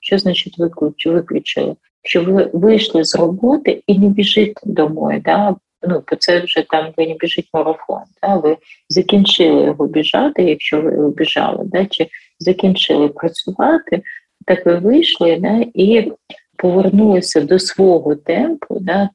що 0.00 0.18
значить 0.18 0.58
виключили? 0.58 1.76
Що 2.02 2.24
ви 2.24 2.50
вийшли 2.52 3.04
з 3.04 3.16
роботи 3.16 3.82
і 3.86 3.98
не 3.98 4.08
біжите 4.08 4.60
домой, 4.64 5.22
да, 5.24 5.56
ну, 5.82 6.02
бо 6.10 6.16
це 6.16 6.40
вже 6.40 6.62
там 6.70 6.92
ви 6.96 7.06
не 7.06 7.14
біжить 7.14 7.48
марафон. 7.54 8.02
Да? 8.22 8.36
Ви 8.36 8.56
закінчили 8.88 9.62
його 9.62 9.86
біжати, 9.86 10.42
якщо 10.42 10.80
ви 10.80 10.92
його 10.92 11.10
біжали, 11.10 11.64
да? 11.64 11.86
чи 11.86 12.08
закінчили 12.38 13.08
працювати, 13.08 14.02
так 14.46 14.66
ви 14.66 14.76
вийшли 14.76 15.36
да? 15.36 15.64
і 15.74 16.12
повернулися 16.56 17.40
до 17.40 17.58
свого 17.58 18.14
темпу, 18.14 18.78
да? 18.80 19.10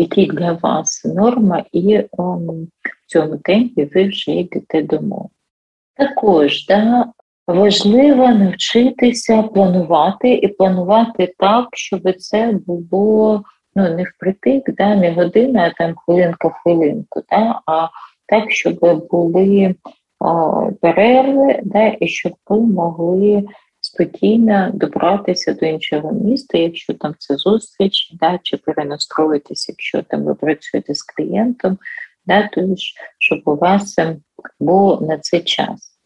Е, 0.00 0.02
який 0.02 0.26
для 0.26 0.52
вас 0.52 1.04
норма, 1.04 1.64
і 1.72 2.04
ом, 2.10 2.68
в 2.82 3.06
цьому 3.06 3.36
темпі 3.36 3.90
ви 3.94 4.08
вже 4.08 4.30
йдете 4.30 4.82
домой. 4.82 5.28
Також 5.96 6.66
да, 6.66 7.12
важливо 7.46 8.28
навчитися 8.28 9.42
планувати 9.42 10.34
і 10.34 10.48
планувати 10.48 11.34
так, 11.38 11.68
щоб 11.72 12.14
це 12.18 12.58
було 12.66 13.42
ну 13.74 13.82
не 13.82 14.04
впритик, 14.04 14.74
да, 14.74 14.96
не 14.96 15.12
година, 15.12 15.66
а 15.66 15.82
там 15.82 15.94
хвилинка-хвилинку, 15.94 17.22
да, 17.30 17.60
а 17.66 17.88
так, 18.26 18.50
щоб 18.50 19.06
були 19.10 19.74
о, 20.20 20.70
перерви, 20.80 21.60
да, 21.64 21.96
і 22.00 22.08
щоб 22.08 22.32
ви 22.48 22.60
могли 22.60 23.44
спокійно 23.92 24.70
добратися 24.74 25.52
до 25.52 25.66
іншого 25.66 26.12
міста, 26.12 26.58
якщо 26.58 26.94
там 26.94 27.14
це 27.18 27.36
зустріч, 27.36 28.12
да, 28.12 28.38
чи 28.42 28.56
перенастроїтися, 28.56 29.72
якщо 29.72 30.02
там 30.02 30.24
ви 30.24 30.34
працюєте 30.34 30.94
з 30.94 31.02
клієнтом, 31.02 31.78
да, 32.26 32.48
то 32.48 32.74
щоб 33.18 33.42
у 33.44 33.56
вас 33.56 33.98
було 34.60 35.00
на 35.00 35.18
це 35.18 35.40
час. 35.40 35.96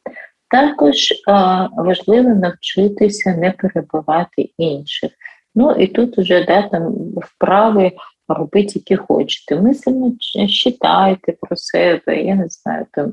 Також 0.50 0.96
а, 1.28 1.66
важливо 1.66 2.28
навчитися 2.28 3.36
не 3.36 3.50
перебивати 3.50 4.50
інших. 4.58 5.10
Ну 5.54 5.72
і 5.72 5.86
тут 5.86 6.18
вже 6.18 6.44
да, 6.44 6.62
там 6.62 6.94
вправи 7.16 7.92
робити, 8.28 8.72
які 8.74 8.96
хочете. 8.96 9.60
Мислимо 9.60 10.12
читайте 10.48 11.32
про 11.40 11.56
себе, 11.56 12.22
я 12.22 12.34
не 12.34 12.48
знаю, 12.48 12.86
там 12.92 13.10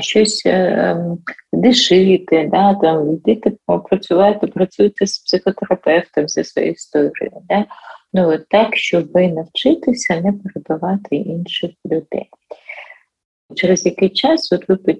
щось 0.00 0.42
ем, 0.46 1.18
дишити, 1.52 2.48
да, 2.52 2.74
там, 2.74 3.12
йдете 3.12 3.52
працювати, 3.88 4.46
працюйте 4.46 5.06
з 5.06 5.18
психотерапевтом 5.18 6.28
зі 6.28 6.44
своєю 6.44 6.72
історією. 6.72 7.42
Да? 7.48 7.64
Ну, 8.12 8.38
так, 8.48 8.76
щоб 8.76 9.14
навчитися 9.14 10.20
не 10.20 10.32
перебивати 10.32 11.16
інших 11.16 11.70
людей. 11.86 12.28
Через 13.54 13.86
який 13.86 14.08
час 14.08 14.52
от 14.52 14.68
ви 14.68 14.96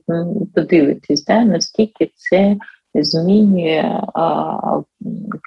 подивитесь, 0.55 1.25
да, 1.25 1.45
наскільки 1.45 2.11
це 2.15 2.57
змінює 2.95 4.01
а, 4.15 4.81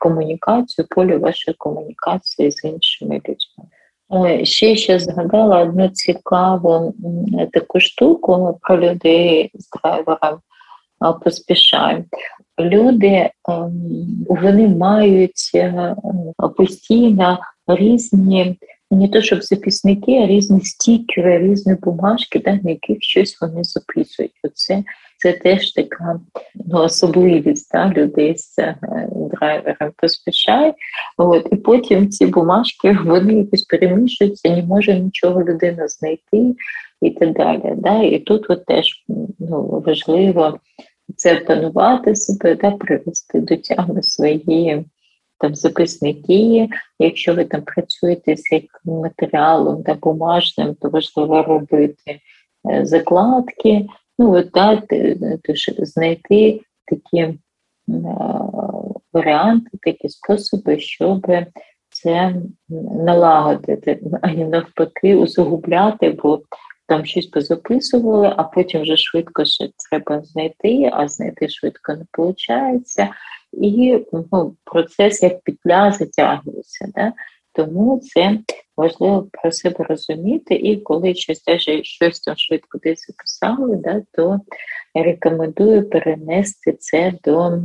комунікацію, 0.01 0.87
поле 0.89 1.17
вашої 1.17 1.55
комунікації 1.55 2.51
з 2.51 2.63
іншими 2.63 3.15
людьми. 3.15 3.69
Ой, 4.15 4.45
ще 4.45 4.75
ще 4.75 4.99
згадала 4.99 5.59
одну 5.59 5.89
цікаву 5.89 6.93
таку 7.53 7.79
штуку 7.79 8.59
про 8.61 8.79
людей 8.79 9.51
з 9.53 9.69
драйвером 9.69 10.39
поспішають. 11.23 12.05
Люди 12.59 13.29
ем, 13.49 13.71
вони 14.29 14.67
мають 14.67 15.51
е, 15.55 15.95
постійно 16.57 17.39
різні, 17.67 18.59
не 18.95 19.07
то 19.07 19.21
щоб 19.21 19.43
записники, 19.43 20.11
а 20.11 20.27
різні 20.27 20.61
стікери, 20.61 21.39
різні 21.39 21.75
бумажки, 21.75 22.39
да, 22.39 22.59
на 22.63 22.69
яких 22.69 22.97
щось 23.01 23.41
вони 23.41 23.63
записують. 23.63 24.31
Оце 24.43 24.83
це 25.17 25.33
теж 25.33 25.71
така 25.71 26.19
ну, 26.55 26.79
особливість 26.79 27.71
да, 27.71 27.89
людей 27.89 28.37
з 28.37 28.59
е, 28.59 28.77
драйвером 29.31 29.91
поспішає. 29.97 30.73
От, 31.17 31.47
І 31.51 31.55
потім 31.55 32.09
ці 32.09 32.25
бумажки 32.25 32.97
вони 33.05 33.33
якось 33.33 33.63
перемішуються, 33.63 34.49
не 34.49 34.63
може 34.63 34.99
нічого 34.99 35.43
людина 35.43 35.87
знайти 35.87 36.55
і 37.01 37.09
так 37.09 37.33
далі. 37.33 37.73
Да? 37.77 38.01
І 38.01 38.19
тут 38.19 38.45
от 38.49 38.65
теж 38.65 39.05
ну, 39.39 39.83
важливо 39.85 40.59
це 41.15 41.37
опанувати 41.37 42.15
себе, 42.15 42.55
да, 42.55 42.71
привести 42.71 43.39
до 43.39 43.55
тями 43.55 44.03
свої 44.03 44.85
там 45.43 45.55
записники. 45.55 46.69
Якщо 46.99 47.35
ви 47.35 47.45
там 47.45 47.61
працюєте 47.61 48.37
з 48.37 48.51
яким 48.51 48.69
матеріалом 48.85 49.83
та 49.83 49.93
бумажним, 49.93 50.75
то 50.75 50.89
важливо 50.89 51.43
робити 51.43 52.19
е, 52.71 52.85
закладки. 52.85 53.87
Ну, 54.19 54.35
от 54.35 54.51
так, 54.51 54.83
знайти 55.79 56.61
такі 56.85 57.17
е, 57.19 57.37
варіанти, 59.13 59.69
такі 59.81 60.09
способи, 60.09 60.79
щоб 60.79 61.31
це 61.89 62.35
налагодити, 63.05 63.99
а 64.21 64.27
не 64.27 64.45
навпаки, 64.45 65.15
усугубляти, 65.15 66.09
бо 66.09 66.41
там 66.87 67.05
щось 67.05 67.25
позаписували, 67.25 68.33
а 68.37 68.43
потім 68.43 68.81
вже 68.81 68.97
швидко 68.97 69.45
ще 69.45 69.69
треба 69.89 70.21
знайти, 70.21 70.89
а 70.93 71.07
знайти 71.07 71.49
швидко 71.49 71.93
не 71.93 72.05
виходить. 72.17 72.97
І 73.61 74.05
ну, 74.31 74.55
процес 74.63 75.23
як 75.23 75.41
петля 75.43 75.91
затягується. 75.91 76.91
Да? 76.95 77.13
Тому 77.53 77.99
це 77.99 78.39
важливо 78.77 79.27
про 79.31 79.51
себе 79.51 79.85
розуміти, 79.89 80.55
і 80.55 80.77
коли 80.77 81.15
щось 81.15 81.39
теж 81.39 81.69
щось 81.83 82.19
там 82.19 82.35
швидко 82.37 82.77
десь 82.77 83.05
записали, 83.07 83.75
да, 83.75 84.01
то 84.11 84.39
рекомендую 84.95 85.89
перенести 85.89 86.73
це 86.73 87.13
до 87.23 87.61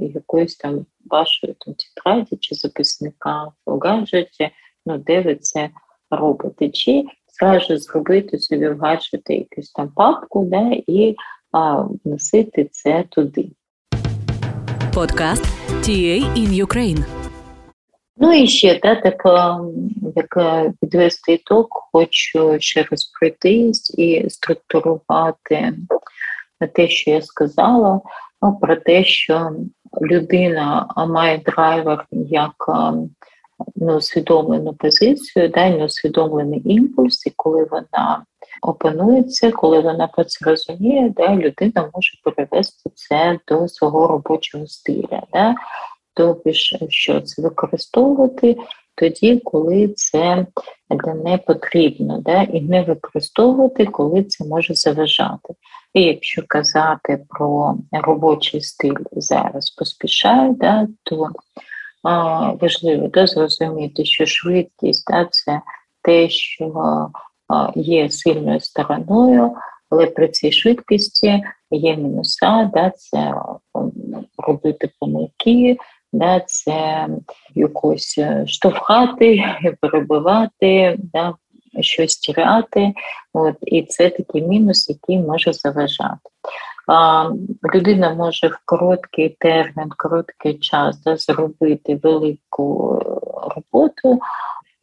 якоїсь 0.00 0.56
там 0.56 0.86
вашої 1.06 1.54
там 1.58 1.74
тетраді 1.74 2.36
чи 2.36 2.54
записника 2.54 3.52
в 3.66 3.78
гаджеті, 3.78 4.50
ну, 4.86 4.98
де 4.98 5.20
ви 5.20 5.34
це 5.34 5.70
робите. 6.10 6.68
Чи 6.68 7.04
зразу 7.40 7.76
зробити 7.76 8.38
собі 8.38 8.68
в 8.68 8.78
гаджеті 8.78 9.34
якусь 9.34 9.70
там 9.70 9.88
папку 9.88 10.44
да, 10.44 10.70
і 10.86 11.16
а, 11.52 11.86
вносити 12.04 12.64
це 12.64 13.04
туди. 13.10 13.50
Подкаст 14.94 15.44
TA 15.82 16.16
in 16.36 16.64
Ukraine. 16.66 17.04
Ну 18.16 18.32
і 18.32 18.46
ще 18.46 18.80
да, 18.82 18.94
так, 18.94 19.22
як 20.16 20.38
підвести 20.80 21.32
ітог, 21.32 21.66
хочу 21.92 22.56
ще 22.58 22.82
раз 22.90 23.04
пройтись 23.04 23.94
і 23.98 24.30
структурувати 24.30 25.72
те, 26.74 26.88
що 26.88 27.10
я 27.10 27.22
сказала, 27.22 28.00
ну, 28.42 28.58
про 28.60 28.76
те, 28.76 29.04
що 29.04 29.52
людина 30.02 30.86
має 30.96 31.38
драйвер 31.38 32.06
як 32.10 32.54
ну, 33.76 33.96
усвідомлену 33.96 34.74
позицію, 34.74 35.48
да, 35.48 35.70
неусвідомлений 35.70 36.62
імпульс, 36.64 37.26
і 37.26 37.32
коли 37.36 37.64
вона 37.70 38.24
опанується, 38.64 39.52
коли 39.52 39.80
вона 39.80 40.06
про 40.06 40.24
це 40.24 40.50
розуміє, 40.50 41.12
да, 41.16 41.36
людина 41.36 41.90
може 41.94 42.12
перевести 42.24 42.90
це 42.94 43.38
до 43.48 43.68
свого 43.68 44.06
робочого 44.06 44.66
стиля. 44.66 45.22
Да. 45.32 45.54
Тобто, 46.14 46.52
що 46.88 47.20
це 47.20 47.42
використовувати 47.42 48.56
тоді, 48.94 49.40
коли 49.44 49.88
це 49.88 50.46
не 51.24 51.38
потрібно, 51.38 52.18
да, 52.18 52.42
і 52.42 52.60
не 52.60 52.82
використовувати, 52.82 53.86
коли 53.86 54.24
це 54.24 54.44
може 54.44 54.74
заважати. 54.74 55.54
І 55.94 56.02
якщо 56.02 56.42
казати 56.46 57.24
про 57.28 57.76
робочий 57.92 58.60
стиль 58.60 58.94
зараз 59.12 59.70
поспішаю, 59.70 60.54
да, 60.54 60.88
то 61.02 61.28
а, 62.02 62.52
важливо 62.52 63.08
да, 63.08 63.26
зрозуміти, 63.26 64.04
що 64.04 64.26
швидкість 64.26 65.10
да, 65.10 65.28
це 65.30 65.60
те, 66.02 66.28
що 66.28 67.08
є 67.74 68.10
сильною 68.10 68.60
стороною, 68.60 69.52
але 69.90 70.06
при 70.06 70.28
цій 70.28 70.52
швидкості 70.52 71.42
є 71.70 71.96
мінуса, 71.96 72.70
да, 72.74 72.90
це 72.90 73.34
робити 74.38 74.90
помилки 75.00 75.76
да, 76.14 76.40
це 76.46 77.08
якось 77.54 78.18
е, 78.18 78.44
штовхати, 78.46 79.44
перебивати, 79.80 80.96
да, 81.12 81.34
щось 81.80 82.16
тіряти. 82.16 82.92
От, 83.32 83.56
І 83.62 83.82
це 83.82 84.10
такий 84.10 84.42
мінус, 84.42 84.88
який 84.88 85.18
може 85.18 85.52
заважати. 85.52 86.30
А, 86.88 87.30
Людина 87.74 88.14
може 88.14 88.48
в 88.48 88.58
короткий 88.64 89.36
термін, 89.40 89.88
короткий 89.96 90.58
час 90.58 91.02
да, 91.02 91.16
зробити 91.16 92.00
велику 92.02 92.96
е, 92.96 93.04
роботу, 93.56 94.18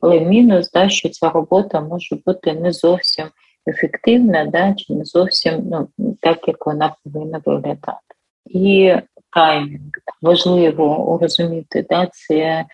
але 0.02 0.20
мінус, 0.20 0.72
да, 0.72 0.90
що 0.90 1.10
ця 1.10 1.30
робота 1.30 1.82
може 1.82 2.16
бути 2.26 2.54
не 2.54 2.72
зовсім 2.72 3.26
ефективна, 3.68 4.46
да, 4.46 4.74
чи 4.74 4.94
не 4.94 5.06
зовсім 5.06 5.64
ну, 5.98 6.16
так, 6.22 6.48
як 6.48 6.66
вона 6.66 6.96
повинна 7.04 7.42
виглядати. 7.46 7.98
І 8.46 8.96
таймінг 9.34 9.92
важливо 10.22 11.20
розуміти, 11.22 11.86
да, 11.90 12.10
це 12.12 12.66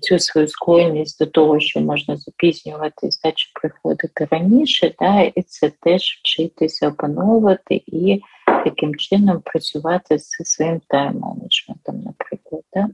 цю 0.00 0.18
свою 0.18 0.48
склонність 0.48 1.18
до 1.18 1.26
того, 1.26 1.60
що 1.60 1.80
можна 1.80 2.16
запізнюватись, 2.16 3.20
да, 3.24 3.32
чи 3.32 3.50
приходити 3.54 4.28
раніше, 4.30 4.94
да, 5.00 5.20
і 5.20 5.42
це 5.42 5.72
теж 5.80 6.20
вчитися 6.22 6.88
опановувати 6.88 7.82
і 7.86 8.22
таким 8.64 8.94
чином 8.94 9.42
працювати 9.44 10.18
з 10.18 10.28
своїм 10.28 10.80
тайм-менеджментом, 10.88 12.04
наприклад. 12.04 12.62
Да. 12.74 12.88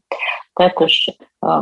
Також 0.54 1.10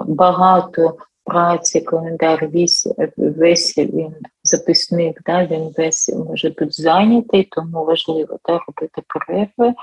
багато 0.06 0.96
праці, 1.28 1.80
календар 1.80 2.48
весь, 2.48 2.88
весь 3.16 3.78
він 3.78 4.14
записник, 4.42 5.22
да, 5.26 5.46
він 5.46 5.74
весь 5.78 6.08
може 6.08 6.48
бути 6.48 6.70
зайнятий, 6.70 7.44
тому 7.44 7.84
важливо 7.84 8.38
да, 8.48 8.52
робити 8.52 9.02
перерви, 9.06 9.74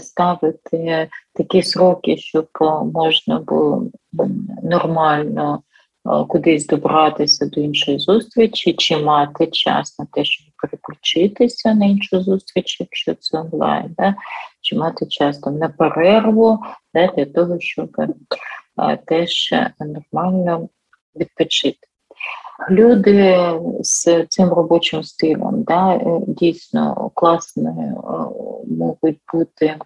ставити 0.00 1.08
такі 1.34 1.62
сроки, 1.62 2.16
щоб 2.16 2.48
можна 2.94 3.38
було 3.38 3.90
нормально 4.62 5.62
кудись 6.28 6.66
добратися 6.66 7.46
до 7.46 7.60
іншої 7.60 7.98
зустрічі, 7.98 8.72
чи 8.72 8.96
мати 8.96 9.46
час 9.46 9.98
на 9.98 10.06
те, 10.12 10.24
щоб 10.24 10.46
переключитися 10.62 11.74
на 11.74 11.86
іншу 11.86 12.22
зустріч, 12.22 12.80
якщо 12.80 13.14
це 13.14 13.38
онлайн, 13.38 13.94
да? 13.98 14.14
чи 14.60 14.76
мати 14.76 15.06
час 15.06 15.38
там 15.38 15.58
на 15.58 15.68
перерву 15.68 16.58
да, 16.94 17.06
для 17.06 17.24
того, 17.24 17.60
щоб 17.60 17.96
теж 19.06 19.54
нормально 19.80 20.68
відпочити. 21.20 21.88
Люди 22.70 23.52
з 23.80 24.26
цим 24.28 24.48
робочим 24.48 25.02
стилем 25.02 25.62
да, 25.62 25.94
е, 25.94 26.20
дійсно 26.26 27.10
класною 27.14 27.96
е, 27.96 28.12
можуть 28.78 29.18
бути 29.32 29.76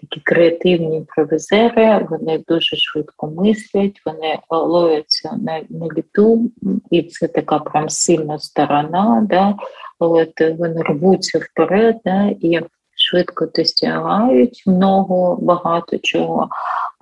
такі 0.00 0.20
креативні 0.24 0.96
імпровізери, 0.96 2.06
вони 2.10 2.44
дуже 2.48 2.76
швидко 2.76 3.26
мислять, 3.26 4.02
вони 4.06 4.38
ловляться 4.50 5.32
на 5.42 5.60
на 5.70 5.86
літу, 5.86 6.50
і 6.90 7.02
це 7.02 7.28
така 7.28 7.58
прям 7.58 7.88
сильна 7.88 8.38
сторона. 8.38 9.26
Да, 9.28 9.54
от 9.98 10.40
Вони 10.58 10.82
рвуться 10.82 11.38
вперед 11.38 11.96
да, 12.04 12.34
і 12.40 12.60
швидко 12.94 13.46
досягають 13.46 14.62
много 14.66 15.36
багато 15.40 15.98
чого 15.98 16.48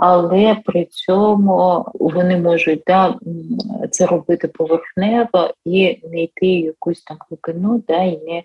але 0.02 0.56
при 0.64 0.84
цьому 0.84 1.86
вони 1.94 2.36
можуть 2.36 2.82
да, 2.86 3.14
це 3.90 4.06
робити 4.06 4.48
поверхнево 4.48 5.50
і 5.64 6.00
не 6.12 6.22
йти 6.22 6.46
якусь 6.46 7.02
там 7.02 7.16
глибину, 7.30 7.82
да, 7.88 8.02
і 8.02 8.20
не 8.24 8.42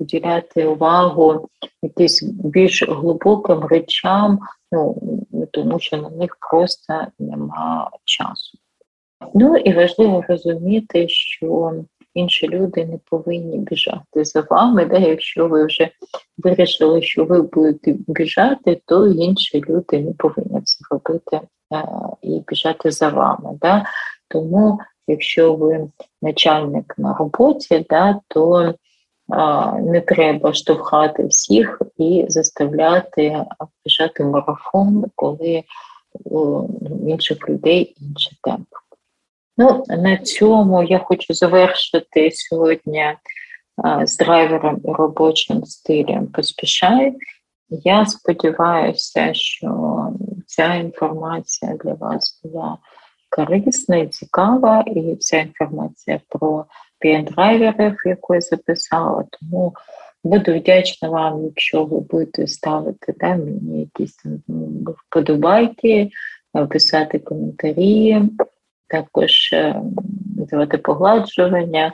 уділяти 0.00 0.66
увагу 0.66 1.48
якимось 1.82 2.22
більш 2.22 2.88
глибоким 2.88 3.64
речам, 3.64 4.38
ну 4.72 4.96
тому 5.50 5.78
що 5.80 5.96
на 5.96 6.10
них 6.10 6.36
просто 6.50 7.06
нема 7.18 7.90
часу. 8.04 8.58
Ну 9.34 9.56
і 9.56 9.72
важливо 9.72 10.24
розуміти, 10.28 11.08
що 11.08 11.74
інші 12.14 12.48
люди 12.48 12.84
не 12.84 12.98
повинні 13.10 13.58
біжати 13.58 14.24
за 14.24 14.40
вами. 14.50 14.84
Да? 14.84 14.98
Якщо 14.98 15.48
ви 15.48 15.66
вже 15.66 15.90
вирішили, 16.38 17.02
що 17.02 17.24
ви 17.24 17.42
будете 17.42 17.94
біжати, 18.06 18.80
то 18.86 19.06
інші 19.06 19.62
люди 19.68 19.98
не 19.98 20.12
повинні 20.12 20.60
це 20.64 20.84
робити 20.90 21.40
е, 21.74 21.88
і 22.22 22.42
біжати 22.48 22.90
за 22.90 23.08
вами. 23.08 23.58
Да? 23.60 23.84
Тому, 24.28 24.78
якщо 25.06 25.54
ви 25.54 25.88
начальник 26.22 26.94
на 26.98 27.14
роботі, 27.14 27.86
да, 27.90 28.20
то 28.28 28.74
а, 29.28 29.72
не 29.72 30.00
треба 30.00 30.52
штовхати 30.52 31.26
всіх 31.26 31.82
і 31.96 32.24
заставляти 32.28 33.44
біжати 33.84 34.24
марафон, 34.24 35.04
коли 35.14 35.62
у 36.24 36.62
інших 37.06 37.48
людей 37.48 37.96
інший 38.00 38.38
темп. 38.42 38.68
Ну, 39.58 39.84
на 39.88 40.16
цьому 40.16 40.82
я 40.82 40.98
хочу 40.98 41.34
завершити 41.34 42.30
сьогодні 42.32 43.04
з 44.04 44.16
драйвером 44.16 44.80
і 44.84 44.92
робочим 44.92 45.64
стилем 45.64 46.26
поспішай. 46.26 47.14
Я 47.68 48.06
сподіваюся, 48.06 49.34
що 49.34 50.08
ця 50.46 50.74
інформація 50.74 51.76
для 51.84 51.94
вас 51.94 52.40
була 52.44 52.78
корисна 53.30 53.96
і 53.96 54.08
цікава, 54.08 54.84
і 54.86 55.16
ця 55.16 55.38
інформація 55.38 56.20
про 56.28 56.64
пієн-драйверів, 57.04 57.96
яку 58.04 58.34
я 58.34 58.40
записала. 58.40 59.24
Тому 59.30 59.74
буду 60.24 60.58
вдячна 60.58 61.08
вам, 61.08 61.44
якщо 61.44 61.84
ви 61.84 62.00
будете 62.00 62.46
ставити 62.46 63.14
да, 63.20 63.36
мені 63.36 63.80
якісь 63.80 64.24
вподобайки, 65.08 66.10
писати 66.68 67.18
коментарі 67.18 68.22
також 68.92 69.52
е, 69.52 69.82
давати 70.36 70.78
погладжування. 70.78 71.92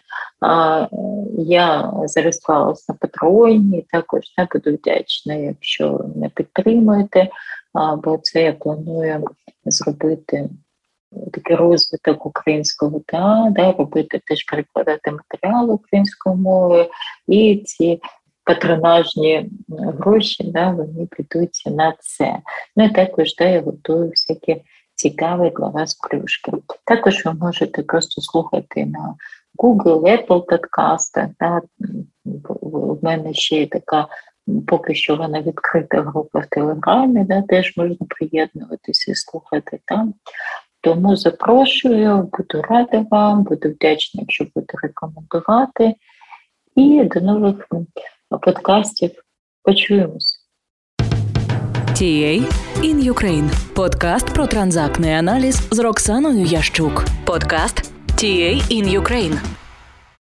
Я 1.39 1.93
зареєструвалася 2.05 2.93
на 2.93 2.99
Патреоні, 3.01 3.87
також 3.93 4.21
не 4.39 4.49
буду 4.53 4.77
вдячна, 4.77 5.35
якщо 5.35 6.05
не 6.17 6.29
підтримуєте, 6.29 7.29
бо 8.05 8.19
це 8.23 8.43
я 8.43 8.53
планую 8.53 9.25
зробити. 9.65 10.49
Такий 11.33 11.57
розвиток 11.57 12.27
українського 12.27 13.01
та 13.07 13.53
робити 13.79 14.21
теж 14.25 14.45
перекладати 14.45 15.11
матеріал 15.11 15.71
українською 15.71 16.37
мовою, 16.37 16.87
і 17.29 17.63
ці 17.67 18.01
патронажні 18.45 19.51
гроші 19.69 20.45
да, 20.45 20.71
вони 20.71 21.07
підуть 21.07 21.63
на 21.67 21.95
це. 22.01 22.39
Ну 22.77 22.85
і 22.85 22.91
також 22.91 23.35
да, 23.35 23.45
я 23.45 23.61
готую 23.61 24.09
всякі 24.09 24.63
цікаві 24.99 25.53
для 25.59 25.69
вас 25.69 25.95
плюшки. 25.95 26.53
Також 26.85 27.25
ви 27.25 27.33
можете 27.33 27.83
просто 27.83 28.23
слухати 28.23 28.87
на 28.87 29.15
Google, 29.59 30.01
Apple 30.01 30.47
подкастах. 30.47 31.29
Да? 31.41 31.61
В 32.61 32.99
мене 33.03 33.35
ще 33.35 33.57
є 33.57 33.67
така, 33.67 34.09
поки 34.67 34.95
що 34.95 35.17
вона 35.17 35.43
відкрита 35.43 36.03
група 36.03 36.39
в 36.39 36.47
Телеграмі, 36.47 37.25
да? 37.25 37.43
теж 37.43 37.77
можна 37.77 38.07
приєднуватися 38.09 39.13
і 39.13 39.15
слухати 39.15 39.81
там. 39.85 40.15
Тому 40.81 41.17
запрошую, 41.17 42.31
буду 42.39 42.63
рада 42.63 43.07
вам, 43.11 43.43
буду 43.43 43.69
вдячна, 43.69 44.21
якщо 44.21 44.47
будете 44.55 44.79
рекомендувати. 44.83 45.95
І 46.75 47.05
до 47.05 47.21
нових 47.21 47.69
подкастів. 48.31 49.11
Почуємось. 49.63 50.48
TA 51.99 52.05
in 52.83 53.11
Ukraine. 53.13 53.51
Подкаст 53.75 54.27
про 54.27 54.47
транзактний 54.47 55.13
аналіз 55.13 55.61
з 55.71 55.79
Роксаною 55.79 56.45
Ящук. 56.45 57.05
Подкаст 57.25 57.93
TA 58.15 58.73
in 58.73 59.01
Ukraine. 59.03 59.39